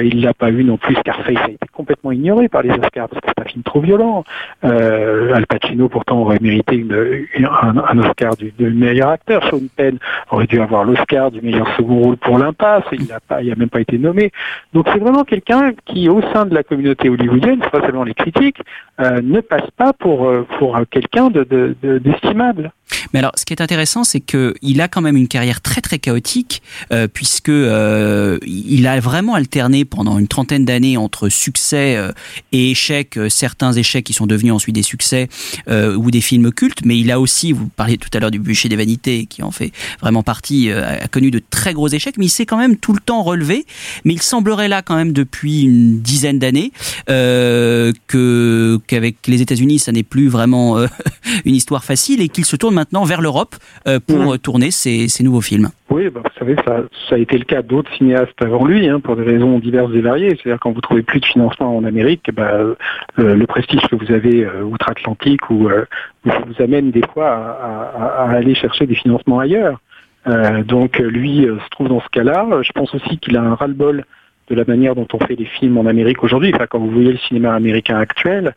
[0.04, 0.96] il l'a pas eu non plus.
[0.96, 4.24] Scarface a été complètement ignoré par les Oscars parce que c'est un film trop violent.
[4.62, 9.44] Al Pacino, pourtant, aurait mérité une, une, un, un, Oscar du, du, meilleur acteur.
[9.50, 9.98] Sean Penn
[10.32, 12.86] aurait dû avoir l'Oscar du meilleur second rôle pour l'impasse.
[12.94, 16.46] Il n'a pas, il a même pas été Donc c'est vraiment quelqu'un qui, au sein
[16.46, 18.62] de la communauté hollywoodienne, pas seulement les critiques,
[19.00, 22.64] euh, ne passe pas pour, euh, pour quelqu'un d'estimable.
[22.64, 22.72] De, de,
[23.14, 25.82] mais alors, ce qui est intéressant, c'est que il a quand même une carrière très
[25.82, 26.62] très chaotique,
[26.92, 32.12] euh, puisque euh, il a vraiment alterné pendant une trentaine d'années entre succès euh,
[32.52, 35.30] et échecs, euh, certains échecs qui sont devenus ensuite des succès
[35.68, 36.82] euh, ou des films cultes.
[36.86, 39.52] Mais il a aussi, vous parliez tout à l'heure du bûcher des vanités, qui en
[39.52, 39.72] fait
[40.02, 43.00] vraiment partie, a connu de très gros échecs, mais il s'est quand même tout le
[43.00, 43.66] temps relevé.
[44.06, 46.72] Mais il semblerait là quand même depuis une dizaine d'années
[47.08, 50.78] que qu'avec les États-Unis, ça n'est plus vraiment
[51.46, 53.56] une histoire facile et qu'il se tourne maintenant vers l'Europe
[53.88, 54.38] euh, pour mmh.
[54.40, 55.70] tourner ses, ses, nouveaux films.
[55.90, 59.00] Oui, bah, vous savez, ça, ça, a été le cas d'autres cinéastes avant lui, hein,
[59.00, 60.30] pour des raisons diverses et variées.
[60.30, 62.76] C'est-à-dire quand vous trouvez plus de financement en Amérique, bah, euh,
[63.18, 65.86] le prestige que vous avez euh, outre-Atlantique ou euh,
[66.24, 69.80] vous amène des fois à, à, à, aller chercher des financements ailleurs.
[70.28, 72.46] Euh, donc lui se trouve dans ce cas-là.
[72.62, 74.06] Je pense aussi qu'il a un ras-le-bol
[74.50, 76.52] de la manière dont on fait les films en Amérique aujourd'hui.
[76.54, 78.56] Enfin, quand vous voyez le cinéma américain actuel,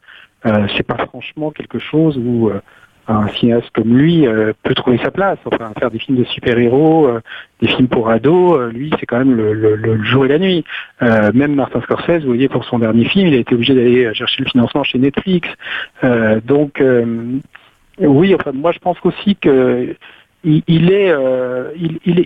[0.77, 2.51] c'est pas franchement quelque chose où
[3.09, 5.39] un cinéaste comme lui euh, peut trouver sa place.
[5.45, 7.21] Enfin, faire des films de super-héros, euh,
[7.61, 10.65] des films pour ados, euh, lui, c'est quand même le, jour et la nuit.
[11.01, 14.43] même Martin Scorsese, vous voyez, pour son dernier film, il a été obligé d'aller chercher
[14.43, 15.49] le financement chez Netflix.
[16.45, 16.83] donc,
[17.99, 19.95] oui, enfin, moi, je pense aussi que
[20.45, 21.15] il, est,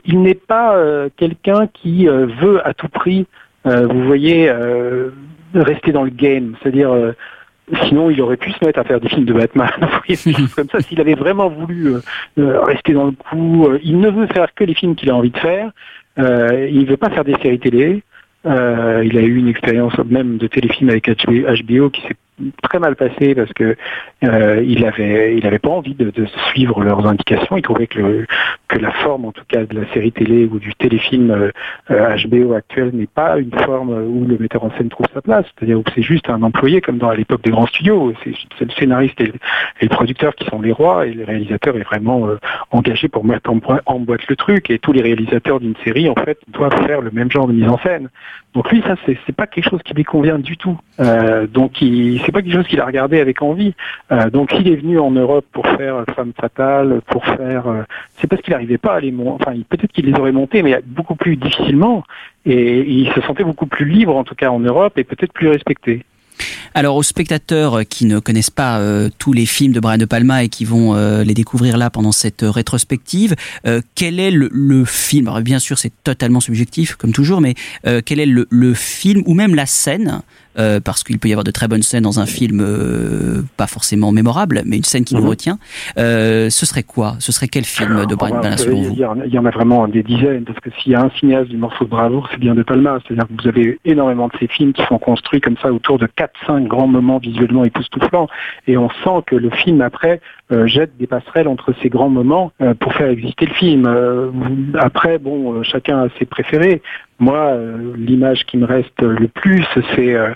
[0.05, 0.77] il, n'est pas
[1.16, 3.27] quelqu'un qui veut à tout prix,
[3.64, 4.51] vous voyez,
[5.55, 6.57] rester dans le game.
[6.62, 7.14] C'est-à-dire,
[7.84, 9.70] sinon il aurait pu se mettre à faire des films de Batman,
[10.56, 10.80] comme ça.
[10.80, 12.00] S'il avait vraiment voulu euh,
[12.38, 15.16] euh, rester dans le coup, euh, il ne veut faire que les films qu'il a
[15.16, 15.70] envie de faire.
[16.18, 18.02] Il ne veut pas faire des séries télé.
[18.44, 22.16] Il a eu une expérience même de téléfilm avec HBO qui s'est
[22.62, 23.76] très mal passé parce que
[24.24, 26.12] euh, il avait il pas envie de,
[26.51, 27.57] suivre leurs indications.
[27.57, 28.26] Il trouvait que
[28.68, 31.51] que la forme en tout cas de la série télé ou du téléfilm euh,
[31.91, 35.47] euh, HBO actuel n'est pas une forme où le metteur en scène trouve sa place.
[35.55, 38.12] C'est-à-dire où c'est juste un employé comme dans à l'époque des grands studios.
[38.24, 39.32] C'est le scénariste et
[39.82, 42.39] le, producteur qui sont les rois et le réalisateur est vraiment euh,
[42.70, 44.68] engagé pour mettre en, en boîte le truc.
[44.70, 47.68] Et tous les réalisateurs d'une série en fait doivent faire le même genre de mise
[47.68, 48.09] en scène.
[48.57, 50.78] Donc lui, ça, c'est pas quelque chose qui lui convient du tout.
[50.99, 53.74] Euh, donc c'est pas quelque chose qu'il a regardé avec envie.
[54.12, 57.66] Euh, donc il est venu en Europe pour faire Femme fatale, pour faire.
[57.66, 57.82] euh,
[58.18, 59.44] c'est parce qu'il n'arrivait pas à les monter.
[59.47, 62.05] Enfin, peut-être qu'il les aurait montés, mais beaucoup plus difficilement.
[62.44, 65.49] Et il se sentait beaucoup plus libre, en tout cas en Europe, et peut-être plus
[65.49, 66.05] respecté.
[66.74, 70.44] Alors aux spectateurs qui ne connaissent pas euh, tous les films de Brian De Palma
[70.44, 73.34] et qui vont les découvrir là pendant cette rétrospective,
[73.94, 75.28] quel est le, film?
[75.28, 77.55] Alors bien sûr c'est totalement subjectif comme toujours, mais
[78.05, 80.20] quel est le film ou même la scène
[80.59, 83.66] euh, parce qu'il peut y avoir de très bonnes scènes dans un film euh, pas
[83.66, 85.28] forcément mémorable, mais une scène qui nous Mhm.
[85.28, 85.59] retient.
[85.98, 87.16] Euh, ce serait quoi?
[87.18, 88.94] Ce serait quel film de Brian Palma selon il vous?
[88.96, 91.02] y en a- il y en a vraiment des dizaines, parce que s'il y a
[91.02, 92.98] un cinéaste du morceau de bravoure, c'est bien De Palma.
[93.07, 96.07] C'est-à-dire que vous avez énormément de ces films qui sont construits comme ça autour de
[96.07, 98.28] 4-5 grands moments visuellement époustouflants,
[98.66, 100.20] et on sent que le film après
[100.52, 103.84] euh, jette des passerelles entre ces grands moments euh, pour faire exister le film.
[103.86, 104.30] Euh,
[104.78, 106.82] après, bon, chacun a ses préférés.
[107.18, 109.64] Moi, euh, l'image qui me reste le plus,
[109.94, 110.30] c'est euh,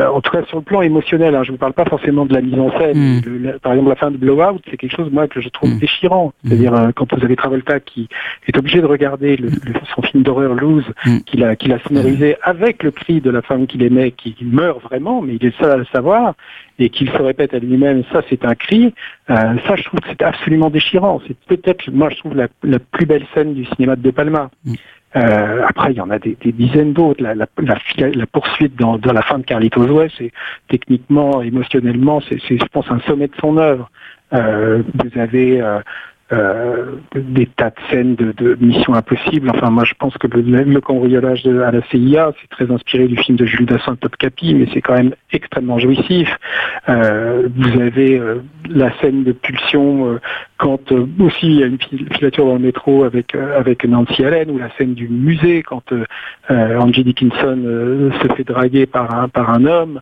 [0.00, 2.26] euh, en tout cas sur le plan émotionnel, hein, je ne vous parle pas forcément
[2.26, 2.96] de la mise en scène.
[3.24, 5.70] Le- la- par exemple, la fin de Blowout, c'est quelque chose moi que je trouve
[5.78, 6.32] déchirant.
[6.44, 8.08] C'est-à-dire euh, quand vous avez Travolta qui
[8.48, 10.84] est obligé de regarder le- le- son film d'horreur Lose,
[11.26, 14.44] qu'il a, qu'il a sonorisé avec le cri de la femme qu'il aimait, qui, qui
[14.44, 16.34] meurt vraiment, mais il est seul à le savoir,
[16.80, 18.92] et qu'il se répète à lui-même, ça c'est un cri.
[19.30, 19.34] euh,
[19.68, 21.20] ça, je trouve que c'est absolument déchirant.
[21.28, 24.50] C'est peut-être, moi, je trouve la, la plus belle scène du cinéma de De Palma.
[25.16, 27.22] Euh, après, il y en a des, dizaines d'autres.
[27.22, 27.76] La, la, la,
[28.10, 30.32] la poursuite dans, dans la fin de Carlitos Way, c'est
[30.68, 33.90] techniquement, émotionnellement, c'est, je pense, un sommet de son œuvre.
[34.32, 35.78] Euh, vous avez euh,
[36.32, 39.50] euh, des tas de scènes de, de Mission Impossible.
[39.50, 43.16] Enfin, moi, je pense que le, le cambriolage à la CIA, c'est très inspiré du
[43.18, 46.28] film de Jules Dassin, Top Capi, mais c'est quand même extrêmement jouissif.
[46.88, 48.36] Euh, vous avez euh,
[48.68, 50.20] la scène de pulsion euh,
[50.58, 53.84] quand euh, aussi il y a une fil- filature dans le métro avec euh, avec
[53.84, 55.92] Nancy Allen ou la scène du musée quand
[56.48, 60.00] Angie Dickinson se fait draguer par un par un homme.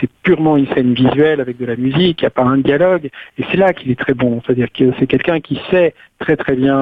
[0.00, 3.10] C'est purement une scène visuelle avec de la musique, il n'y a pas un dialogue,
[3.38, 4.40] et c'est là qu'il est très bon.
[4.44, 6.76] C'est-à-dire que c'est quelqu'un qui sait très très bien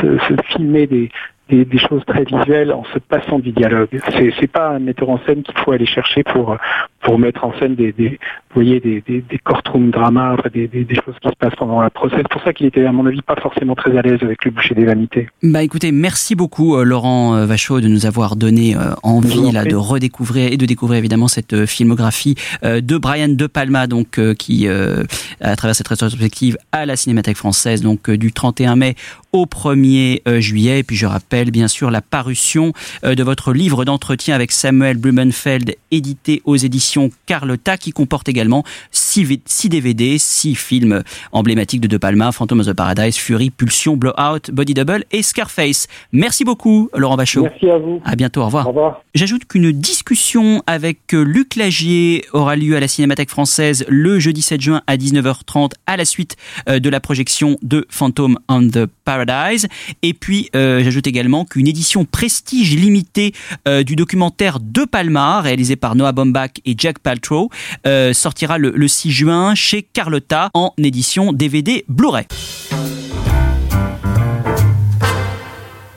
[0.00, 1.10] se, se filmer des,
[1.48, 3.88] des, des choses très visuelles en se passant du dialogue.
[4.10, 6.56] C'est c'est pas un metteur en scène qu'il faut aller chercher pour
[7.00, 8.10] pour mettre en scène des, des
[8.54, 11.90] vous voyez des, des, des courtroom dramas, des, des, choses qui se passent pendant la
[11.90, 12.16] procès.
[12.18, 14.50] C'est pour ça qu'il était à mon avis pas forcément très à l'aise avec le
[14.50, 15.28] boucher des vanités.
[15.42, 19.52] Bah écoutez, merci beaucoup euh, Laurent euh, Vachaud de nous avoir donné euh, envie en
[19.52, 24.20] là de redécouvrir et de découvrir évidemment cette filmographie euh, de Brian De Palma donc
[24.34, 25.04] qui euh,
[25.40, 28.94] à travers cette rétrospective à la Cinémathèque française donc du 31 mai
[29.32, 32.72] au 1er euh, juillet et puis je rappelle bien sûr la parution
[33.04, 38.64] euh, de votre livre d'entretien avec Samuel Blumenfeld édité aux éditions Carlotta qui comporte également
[39.12, 41.02] 6 DVD, 6 films
[41.32, 45.86] emblématiques de De Palma, Phantom of the Paradise, Fury, Pulsion, Blowout, Body Double et Scarface.
[46.12, 47.42] Merci beaucoup Laurent Vachaud.
[47.42, 48.00] Merci à vous.
[48.04, 48.66] À bientôt, au revoir.
[48.66, 49.02] Au revoir.
[49.14, 54.40] J'ajoute qu'une discussion avec euh, Luc Lagier aura lieu à la Cinémathèque française le jeudi
[54.40, 56.36] 7 juin à 19h30 à la suite
[56.68, 59.68] euh, de la projection de Phantom on the Paradise.
[60.02, 63.32] Et puis, euh, j'ajoute également qu'une édition prestige limitée
[63.68, 67.50] euh, du documentaire De Palma, réalisé par Noah Baumbach et Jack Paltrow,
[67.86, 72.26] euh, sortira le, le 6 juin chez Carlotta en édition DVD Blu-ray.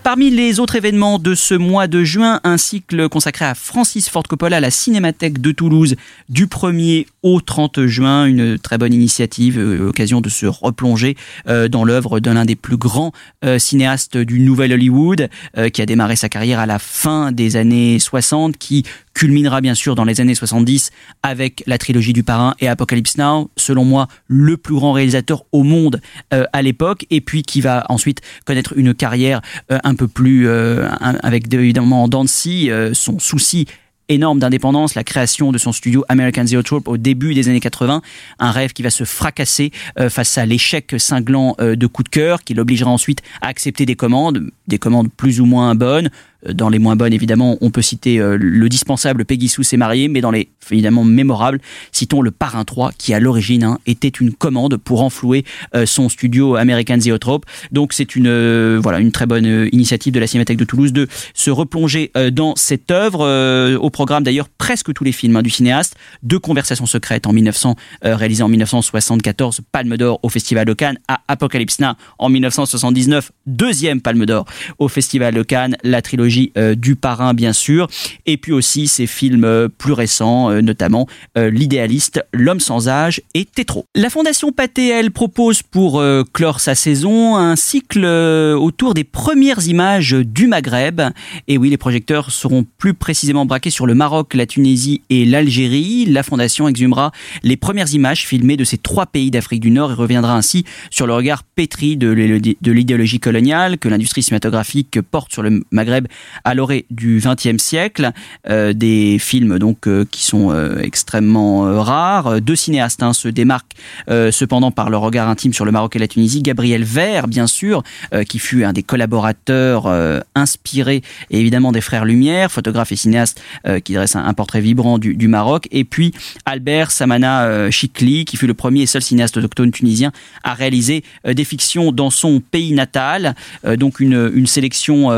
[0.06, 4.22] Parmi les autres événements de ce mois de juin, un cycle consacré à Francis Ford
[4.22, 5.96] Coppola à la Cinémathèque de Toulouse
[6.30, 8.26] du 1er au 30 juin.
[8.28, 12.56] Une très bonne initiative, euh, occasion de se replonger euh, dans l'œuvre d'un l'un des
[12.56, 15.28] plus grands euh, cinéastes du Nouvel Hollywood,
[15.74, 18.84] qui a démarré sa carrière à la fin des années 60, qui
[19.16, 20.92] culminera bien sûr dans les années 70
[21.24, 25.64] avec la trilogie du Parrain et Apocalypse Now, selon moi le plus grand réalisateur au
[25.64, 26.02] monde
[26.34, 29.42] euh, à l'époque, et puis qui va ensuite connaître une carrière
[29.72, 30.88] euh, un peu plus euh,
[31.24, 32.08] avec de- évidemment
[32.46, 33.66] euh, son souci
[34.10, 38.02] énorme d'indépendance, la création de son studio American Zoetrope au début des années 80,
[38.38, 39.72] un rêve qui va se fracasser
[40.10, 44.52] face à l'échec cinglant de coup de cœur, qui l'obligera ensuite à accepter des commandes,
[44.68, 46.12] des commandes plus ou moins bonnes,
[46.54, 50.08] dans les moins bonnes, évidemment, on peut citer euh, le dispensable Peggy Sue s'est marié,
[50.08, 51.60] mais dans les évidemment mémorables,
[51.92, 56.10] citons le Parrain 3, qui à l'origine hein, était une commande pour enflouer euh, son
[56.10, 57.46] studio American Zoetrope.
[57.72, 61.08] Donc c'est une euh, voilà une très bonne initiative de la Cinémathèque de Toulouse de
[61.34, 63.76] se replonger dans cette œuvre.
[63.78, 65.96] au programme d'ailleurs presque tous les films hein, du cinéaste.
[66.24, 71.22] Deux conversations secrètes en 1900, réalisées en 1974, Palme d'Or au Festival de Cannes, à
[71.28, 74.46] Apocalypse Now en 1979, deuxième Palme d'Or
[74.80, 77.88] au Festival de Cannes, la trilogie euh, du parrain bien sûr,
[78.26, 83.46] et puis aussi ses films euh, plus récents, euh, notamment L'idéaliste, L'homme sans âge et
[83.46, 83.86] Tétro.
[83.94, 90.14] La Fondation Pathé, elle, propose pour clore sa saison un cycle autour des premières images
[90.14, 91.02] du Maghreb.
[91.48, 96.06] Et oui, les projecteurs seront plus précisément braqués sur le Maroc, la Tunisie et l'Algérie.
[96.06, 97.12] La Fondation exhumera
[97.44, 101.06] les premières images filmées de ces trois pays d'Afrique du Nord et reviendra ainsi sur
[101.06, 106.08] le regard pétri de l'idéologie coloniale que l'industrie cinématographique porte sur le Maghreb
[106.44, 108.12] à l'orée du XXe siècle,
[108.50, 112.42] euh, des films donc euh, qui sont euh, extrêmement rares.
[112.42, 113.74] Deux cinéastes hein, se démarquent
[114.08, 116.42] cependant par leur regard intime sur le Maroc et la Tunisie.
[116.42, 117.84] Gabriel Vert, bien sûr,
[118.28, 119.88] qui fut un des collaborateurs
[120.36, 123.42] inspirés évidemment des frères Lumière, photographe et cinéaste
[123.84, 125.68] qui dresse un, portrait vibrant du, Maroc.
[125.72, 126.14] Et puis
[126.46, 130.12] Albert Samana Chikli, qui fut le premier et seul cinéaste autochtone tunisien
[130.44, 133.36] à réaliser des fictions dans son pays natal.
[133.78, 135.10] donc une sélection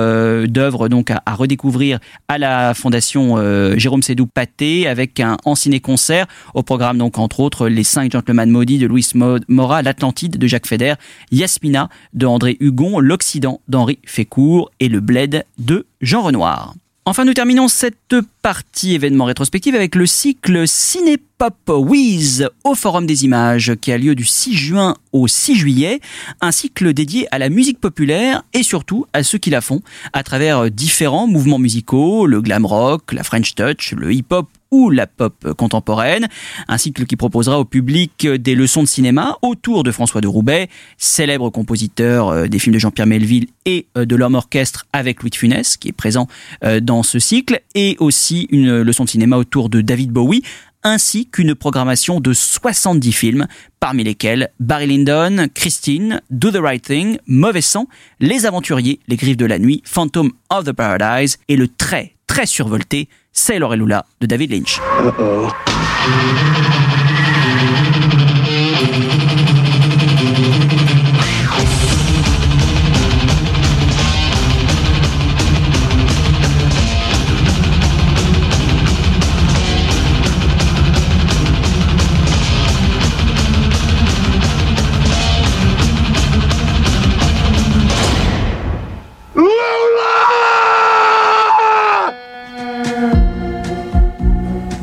[0.45, 6.63] d'œuvres à, redécouvrir à la Fondation euh, Jérôme Sédou Paté avec un en ciné-concert au
[6.63, 9.07] programme donc entre autres Les Cinq Gentlemen Maudits de Louis
[9.47, 10.93] Mora, L'Atlantide de Jacques Feder,
[11.31, 16.73] Yasmina de André Hugon, L'Occident d'Henri Fécourt et Le Bled de Jean Renoir.
[17.07, 18.17] Enfin, nous terminons cette
[18.47, 24.15] partie événement rétrospective avec le cycle Cinépop Wiz au Forum des Images qui a lieu
[24.15, 25.99] du 6 juin au 6 juillet.
[26.39, 29.81] Un cycle dédié à la musique populaire et surtout à ceux qui la font
[30.13, 35.07] à travers différents mouvements musicaux, le glam rock, la French touch, le hip-hop ou la
[35.07, 36.27] pop contemporaine.
[36.67, 40.69] Un cycle qui proposera au public des leçons de cinéma autour de François de Roubaix,
[40.97, 45.29] célèbre compositeur euh, des films de Jean-Pierre Melville et euh, de l'homme orchestre avec Louis
[45.29, 46.27] de Funès, qui est présent
[46.63, 50.43] euh, dans ce cycle, et aussi une leçon de cinéma autour de David Bowie,
[50.83, 53.47] ainsi qu'une programmation de 70 films,
[53.79, 57.87] parmi lesquels Barry Lyndon, Christine, Do the Right Thing, Mauvais Sang,
[58.19, 62.45] Les Aventuriers, Les Griffes de la Nuit, Phantom of the Paradise et le très, très
[62.45, 64.79] survolté Sailor Lula de David Lynch.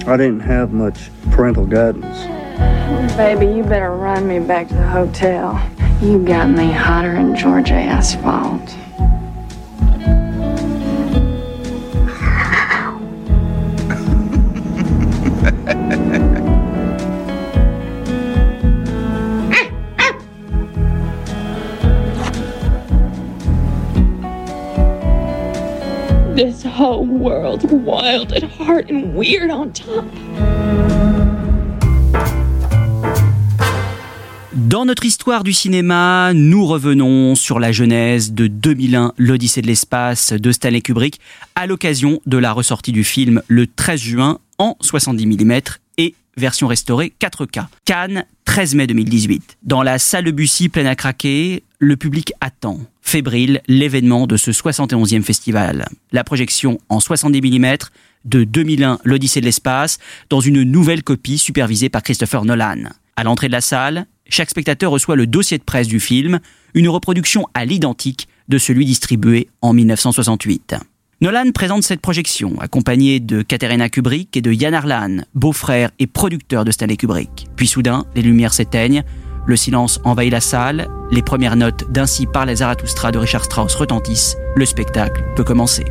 [0.07, 2.27] I didn't have much parental guidance.
[3.17, 5.59] Baby, you better run me back to the hotel.
[6.03, 8.61] You got me hotter than Georgia asphalt.
[26.37, 30.05] This whole world's wild and weird on top.
[34.53, 40.33] Dans notre histoire du cinéma, nous revenons sur la genèse de 2001, l'Odyssée de l'espace
[40.33, 41.21] de Stanley Kubrick,
[41.55, 45.61] à l'occasion de la ressortie du film le 13 juin en 70 mm
[46.37, 47.67] version restaurée 4K.
[47.85, 49.59] Cannes, 13 mai 2018.
[49.63, 55.23] Dans la salle Bussy pleine à craquer, le public attend, fébrile, l'événement de ce 71e
[55.23, 55.87] festival.
[56.13, 57.77] La projection en 70 mm
[58.25, 59.99] de 2001, l'Odyssée de l'espace,
[60.31, 62.85] dans une nouvelle copie supervisée par Christopher Nolan.
[63.17, 66.41] À l'entrée de la salle, chaque spectateur reçoit le dossier de presse du film,
[66.75, 70.77] une reproduction à l'identique de celui distribué en 1968.
[71.25, 76.67] Nolan présente cette projection, accompagné de Katerina Kubrick et de Yann Arlan, beau-frère et producteur
[76.67, 77.47] de Stanley Kubrick.
[77.57, 79.03] Puis soudain, les lumières s'éteignent,
[79.47, 83.75] le silence envahit la salle, les premières notes d'Ainsi par les Zarathustra de Richard Strauss
[83.75, 85.87] retentissent, le spectacle peut commencer.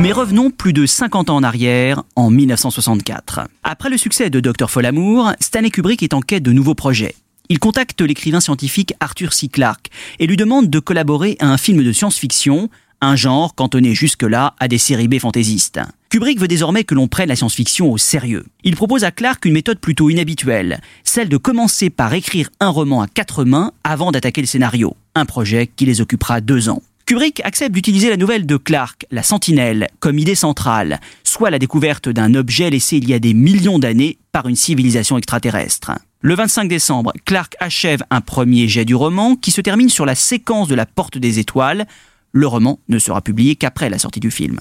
[0.00, 3.40] Mais revenons plus de 50 ans en arrière, en 1964.
[3.64, 4.70] Après le succès de Dr.
[4.70, 7.16] Folamour, Stanley Kubrick est en quête de nouveaux projets.
[7.48, 9.48] Il contacte l'écrivain scientifique Arthur C.
[9.48, 9.88] Clarke
[10.20, 12.70] et lui demande de collaborer à un film de science-fiction,
[13.00, 15.80] un genre cantonné jusque-là à des séries B fantaisistes.
[16.10, 18.46] Kubrick veut désormais que l'on prenne la science-fiction au sérieux.
[18.62, 23.02] Il propose à Clarke une méthode plutôt inhabituelle, celle de commencer par écrire un roman
[23.02, 26.82] à quatre mains avant d'attaquer le scénario, un projet qui les occupera deux ans.
[27.08, 32.10] Kubrick accepte d'utiliser la nouvelle de Clark, la Sentinelle, comme idée centrale, soit la découverte
[32.10, 35.92] d'un objet laissé il y a des millions d'années par une civilisation extraterrestre.
[36.20, 40.14] Le 25 décembre, Clark achève un premier jet du roman qui se termine sur la
[40.14, 41.86] séquence de la Porte des Étoiles.
[42.32, 44.60] Le roman ne sera publié qu'après la sortie du film.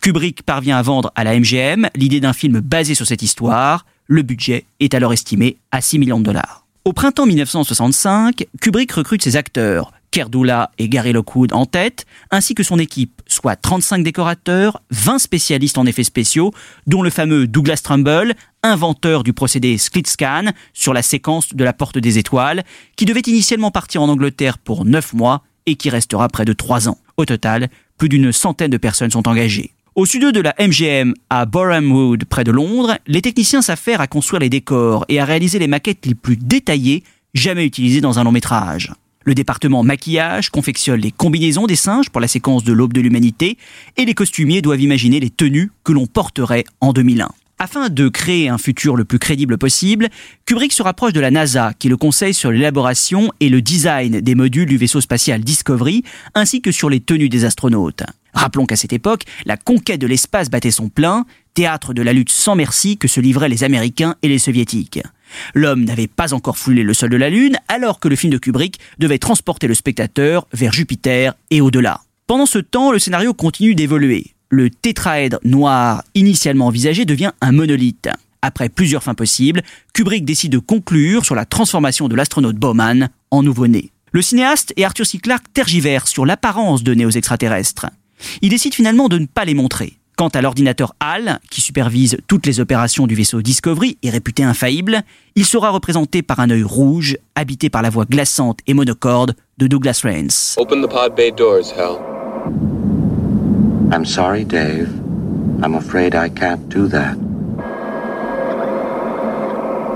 [0.00, 3.84] Kubrick parvient à vendre à la MGM l'idée d'un film basé sur cette histoire.
[4.06, 6.64] Le budget est alors estimé à 6 millions de dollars.
[6.84, 12.62] Au printemps 1965, Kubrick recrute ses acteurs, Kerdula et Gary Lockwood en tête, ainsi que
[12.62, 16.52] son équipe, soit 35 décorateurs, 20 spécialistes en effets spéciaux,
[16.86, 21.72] dont le fameux Douglas Trumbull, inventeur du procédé split scan sur la séquence de la
[21.72, 22.64] Porte des Étoiles,
[22.96, 26.88] qui devait initialement partir en Angleterre pour 9 mois et qui restera près de 3
[26.88, 26.98] ans.
[27.16, 29.72] Au total, plus d'une centaine de personnes sont engagées.
[29.94, 34.06] Au studio de la MGM à Boreham Wood, près de Londres, les techniciens s'affairent à
[34.06, 37.02] construire les décors et à réaliser les maquettes les plus détaillées
[37.34, 38.92] jamais utilisées dans un long métrage.
[39.26, 43.58] Le département maquillage confectionne les combinaisons des singes pour la séquence de l'aube de l'humanité
[43.98, 47.28] et les costumiers doivent imaginer les tenues que l'on porterait en 2001.
[47.58, 50.08] Afin de créer un futur le plus crédible possible,
[50.46, 54.34] Kubrick se rapproche de la NASA qui le conseille sur l'élaboration et le design des
[54.34, 56.02] modules du vaisseau spatial Discovery
[56.34, 58.04] ainsi que sur les tenues des astronautes.
[58.32, 62.30] Rappelons qu'à cette époque, la conquête de l'espace battait son plein, théâtre de la lutte
[62.30, 65.00] sans merci que se livraient les Américains et les Soviétiques.
[65.54, 68.38] L'homme n'avait pas encore foulé le sol de la Lune, alors que le film de
[68.38, 72.00] Kubrick devait transporter le spectateur vers Jupiter et au-delà.
[72.26, 74.34] Pendant ce temps, le scénario continue d'évoluer.
[74.50, 78.08] Le tétraèdre noir initialement envisagé devient un monolithe.
[78.42, 79.62] Après plusieurs fins possibles,
[79.92, 83.90] Kubrick décide de conclure sur la transformation de l'astronaute Bowman en nouveau-né.
[84.12, 85.18] Le cinéaste et Arthur C.
[85.18, 87.86] Clarke tergiversent sur l'apparence donnée aux extraterrestres.
[88.42, 89.99] Il décide finalement de ne pas les montrer.
[90.20, 95.00] Quant à l'ordinateur HAL, qui supervise toutes les opérations du vaisseau Discovery et réputé infaillible,
[95.34, 99.66] il sera représenté par un œil rouge, habité par la voix glaçante et monocorde de
[99.66, 100.58] Douglas Rains.
[100.58, 101.98] Open the pod bay doors, Hal.
[103.90, 104.90] I'm sorry, Dave.
[105.64, 107.16] I'm afraid I can't do that.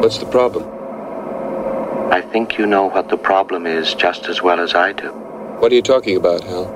[0.01, 0.65] What's the problem?
[2.11, 5.11] I think you know what the problem is just as well as I do.
[5.61, 6.73] What are you talking about, Hal?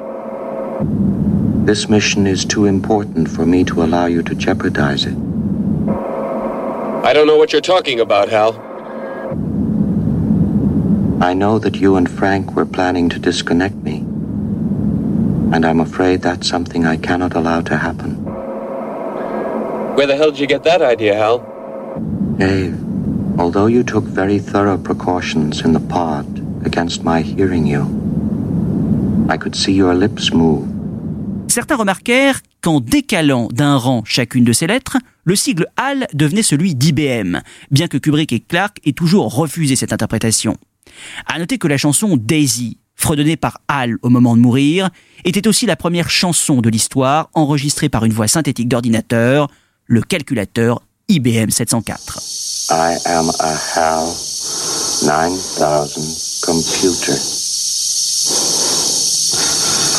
[1.69, 5.15] This mission is too important for me to allow you to jeopardize it.
[7.05, 8.55] I don't know what you're talking about, Hal.
[11.21, 13.99] I know that you and Frank were planning to disconnect me.
[15.53, 18.15] And I'm afraid that's something I cannot allow to happen.
[19.95, 21.41] Where the hell did you get that idea, Hal?
[22.39, 22.83] Dave,
[23.39, 26.25] although you took very thorough precautions in the pod
[26.65, 27.85] against my hearing you,
[29.29, 30.78] I could see your lips move
[31.49, 36.75] Certains remarquèrent qu'en décalant d'un rang chacune de ces lettres, le sigle HAL devenait celui
[36.75, 37.41] d'IBM,
[37.71, 40.57] bien que Kubrick et Clark aient toujours refusé cette interprétation.
[41.27, 44.91] À noter que la chanson Daisy, fredonnée par Hal au moment de mourir,
[45.25, 49.49] était aussi la première chanson de l'histoire enregistrée par une voix synthétique d'ordinateur,
[49.87, 52.21] le calculateur IBM 704.
[52.71, 54.07] I am a HAL
[55.03, 57.17] 9000 computer.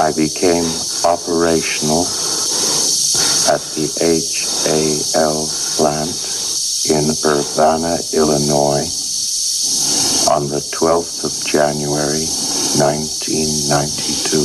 [0.02, 2.04] I became operational
[3.54, 5.48] at the HAL
[5.78, 6.18] plant
[6.92, 8.88] in Urbana, Illinois
[10.32, 12.26] on the 12th of January
[12.78, 14.40] 1992.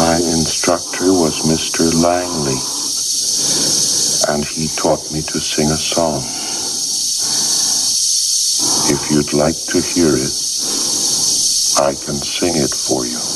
[0.00, 1.92] My instructor was Mr.
[2.02, 2.58] Langley,
[4.34, 6.22] and he taught me to sing a song.
[8.92, 10.32] If you'd like to hear it,
[11.80, 13.31] I can sing it for you.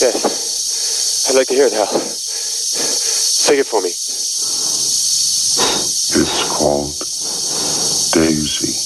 [0.00, 1.28] Yes.
[1.30, 1.86] I'd like to hear it, Hal.
[1.86, 3.90] Sing it for me.
[6.20, 6.98] It's called
[8.12, 8.66] Daisy.
[8.66, 8.83] Daisy.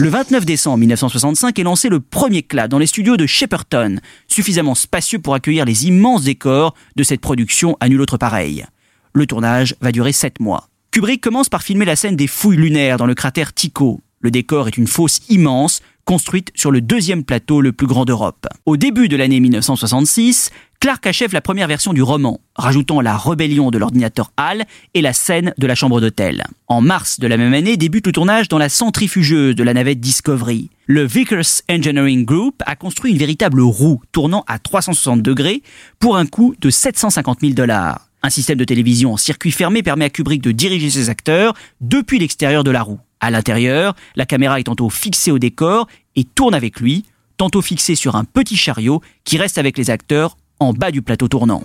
[0.00, 4.76] Le 29 décembre 1965 est lancé le premier CLA dans les studios de Shepperton, suffisamment
[4.76, 8.64] spacieux pour accueillir les immenses décors de cette production à nul autre pareil.
[9.12, 10.68] Le tournage va durer 7 mois.
[10.92, 14.00] Kubrick commence par filmer la scène des fouilles lunaires dans le cratère Tycho.
[14.20, 18.46] Le décor est une fosse immense, construite sur le deuxième plateau le plus grand d'Europe.
[18.66, 20.50] Au début de l'année 1966,
[20.80, 24.64] Clark achève la première version du roman, rajoutant la rébellion de l'ordinateur HAL
[24.94, 26.44] et la scène de la chambre d'hôtel.
[26.68, 29.98] En mars de la même année débute le tournage dans la centrifugeuse de la navette
[29.98, 30.70] Discovery.
[30.86, 35.64] Le Vickers Engineering Group a construit une véritable roue tournant à 360 degrés
[35.98, 38.06] pour un coût de 750 000 dollars.
[38.22, 42.20] Un système de télévision en circuit fermé permet à Kubrick de diriger ses acteurs depuis
[42.20, 43.00] l'extérieur de la roue.
[43.18, 47.04] À l'intérieur, la caméra est tantôt fixée au décor et tourne avec lui,
[47.36, 51.28] tantôt fixée sur un petit chariot qui reste avec les acteurs en bas du plateau
[51.28, 51.62] tournant.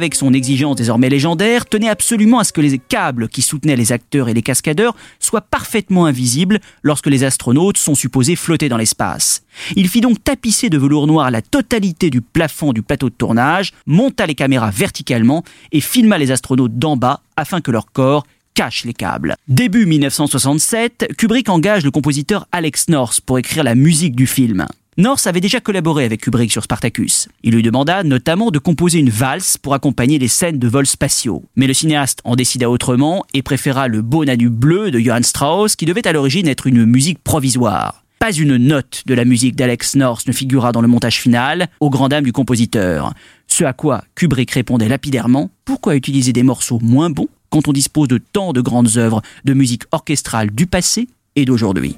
[0.00, 3.92] Avec son exigence désormais légendaire, tenait absolument à ce que les câbles qui soutenaient les
[3.92, 9.42] acteurs et les cascadeurs soient parfaitement invisibles lorsque les astronautes sont supposés flotter dans l'espace.
[9.76, 13.74] Il fit donc tapisser de velours noir la totalité du plafond du plateau de tournage,
[13.84, 18.24] monta les caméras verticalement et filma les astronautes d'en bas afin que leur corps
[18.54, 19.36] cache les câbles.
[19.48, 24.66] Début 1967, Kubrick engage le compositeur Alex North pour écrire la musique du film.
[25.00, 27.28] North avait déjà collaboré avec Kubrick sur Spartacus.
[27.42, 31.42] Il lui demanda notamment de composer une valse pour accompagner les scènes de vols spatiaux.
[31.56, 35.74] Mais le cinéaste en décida autrement et préféra le Beau Nanu bleu de Johann Strauss
[35.74, 38.04] qui devait à l'origine être une musique provisoire.
[38.18, 41.88] Pas une note de la musique d'Alex North ne figura dans le montage final, au
[41.88, 43.14] grand dam du compositeur.
[43.46, 48.08] Ce à quoi Kubrick répondait lapidairement Pourquoi utiliser des morceaux moins bons quand on dispose
[48.08, 51.96] de tant de grandes œuvres de musique orchestrale du passé et d'aujourd'hui?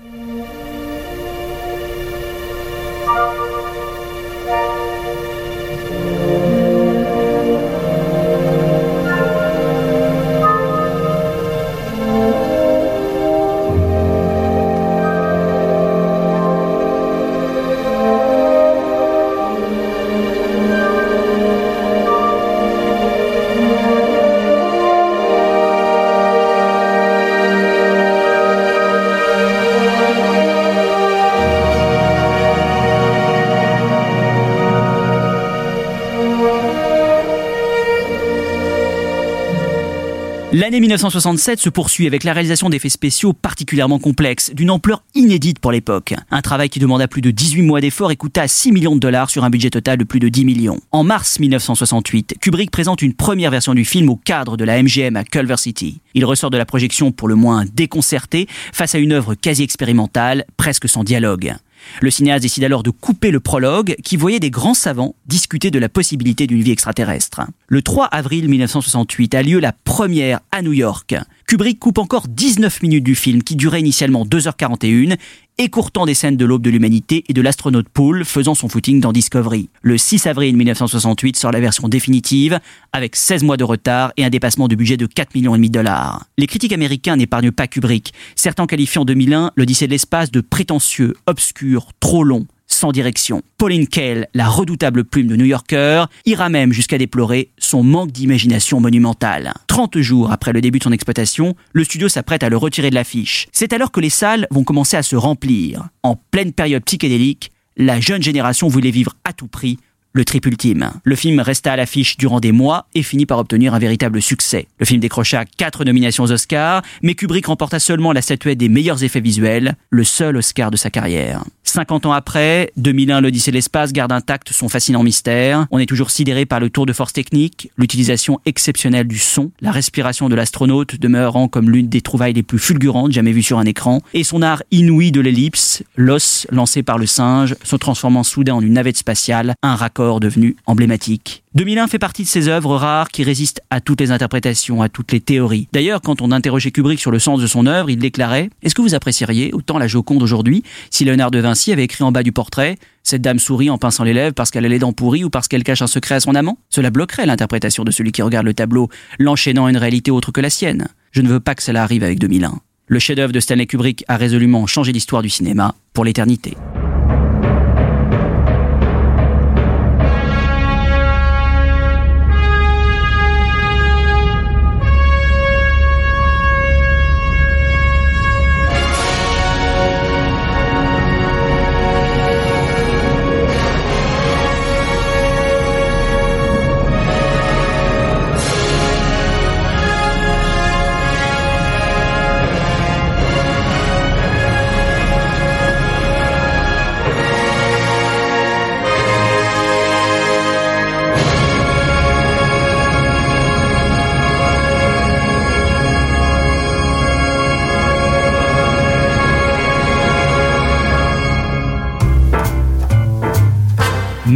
[40.73, 45.71] L'année 1967 se poursuit avec la réalisation d'effets spéciaux particulièrement complexes, d'une ampleur inédite pour
[45.71, 46.15] l'époque.
[46.31, 49.29] Un travail qui demanda plus de 18 mois d'efforts et coûta 6 millions de dollars
[49.29, 50.81] sur un budget total de plus de 10 millions.
[50.91, 55.15] En mars 1968, Kubrick présente une première version du film au cadre de la MGM
[55.15, 56.01] à Culver City.
[56.15, 60.47] Il ressort de la projection pour le moins déconcerté face à une œuvre quasi expérimentale,
[60.57, 61.55] presque sans dialogue.
[62.01, 65.79] Le cinéaste décide alors de couper le prologue qui voyait des grands savants discuter de
[65.79, 67.43] la possibilité d'une vie extraterrestre.
[67.69, 71.15] Le 3 avril 1968 a lieu la première à New York.
[71.47, 75.17] Kubrick coupe encore 19 minutes du film qui durait initialement 2h41
[75.59, 79.13] écourtant des scènes de l'aube de l'humanité et de l'astronaute Paul faisant son footing dans
[79.13, 79.69] Discovery.
[79.83, 82.59] Le 6 avril 1968 sort la version définitive,
[82.93, 86.25] avec 16 mois de retard et un dépassement de budget de 4 millions de dollars.
[86.39, 91.15] Les critiques américains n'épargnent pas Kubrick, certains qualifient en 2001 l'Odyssée de l'espace de prétentieux,
[91.27, 92.47] obscur, trop long,
[92.91, 93.43] direction.
[93.59, 98.81] Pauline Kael, la redoutable plume de New Yorker, ira même jusqu'à déplorer son manque d'imagination
[98.81, 99.55] monumentale.
[99.69, 102.97] 30 jours après le début de son exploitation, le studio s'apprête à le retirer de
[102.97, 103.47] l'affiche.
[103.53, 105.89] C'est alors que les salles vont commencer à se remplir.
[106.03, 109.79] En pleine période psychédélique, la jeune génération voulait vivre à tout prix
[110.13, 110.93] le trip ultime.
[111.05, 114.67] Le film resta à l'affiche durant des mois et finit par obtenir un véritable succès.
[114.79, 119.03] Le film décrocha quatre nominations aux Oscars, mais Kubrick remporta seulement la statuette des meilleurs
[119.05, 121.45] effets visuels, le seul Oscar de sa carrière.
[121.65, 125.67] 50 ans après, 2001, l'Odyssée de l'espace garde intact son fascinant mystère.
[125.71, 129.71] On est toujours sidéré par le tour de force technique, l'utilisation exceptionnelle du son, la
[129.71, 133.65] respiration de l'astronaute demeurant comme l'une des trouvailles les plus fulgurantes jamais vues sur un
[133.65, 138.55] écran, et son art inouï de l'ellipse, l'os lancé par le singe, se transformant soudain
[138.55, 141.43] en une navette spatiale, un raccord devenu emblématique.
[141.55, 145.13] 2001 fait partie de ces œuvres rares qui résistent à toutes les interprétations, à toutes
[145.13, 145.69] les théories.
[145.73, 148.83] D'ailleurs, quand on interrogeait Kubrick sur le sens de son œuvre, il déclarait Est-ce que
[148.83, 152.33] vous apprécieriez autant la Joconde aujourd'hui si Léonard de Vinci avait écrit en bas du
[152.33, 155.31] portrait Cette dame sourit en pinçant les lèvres parce qu'elle a les dents pourries ou
[155.31, 156.59] parce qu'elle cache un secret à son amant?
[156.71, 158.89] Cela bloquerait l'interprétation de celui qui regarde le tableau,
[159.19, 160.89] l'enchaînant à une réalité autre que la sienne.
[161.11, 162.61] Je ne veux pas que cela arrive avec 2001.
[162.87, 166.57] Le chef-d'œuvre de Stanley Kubrick a résolument changé l'histoire du cinéma pour l'éternité.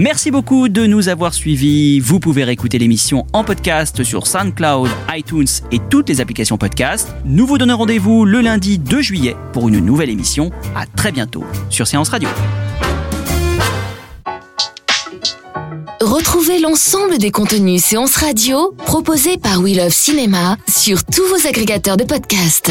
[0.06, 1.98] Merci beaucoup de nous avoir suivis.
[1.98, 7.12] Vous pouvez réécouter l'émission en podcast sur SoundCloud, iTunes et toutes les applications podcast.
[7.24, 10.52] Nous vous donnons rendez-vous le lundi 2 juillet pour une nouvelle émission.
[10.76, 12.28] À très bientôt sur Séance Radio.
[16.00, 21.96] Retrouvez l'ensemble des contenus séances radio proposés par We Love Cinéma sur tous vos agrégateurs
[21.96, 22.70] de podcasts.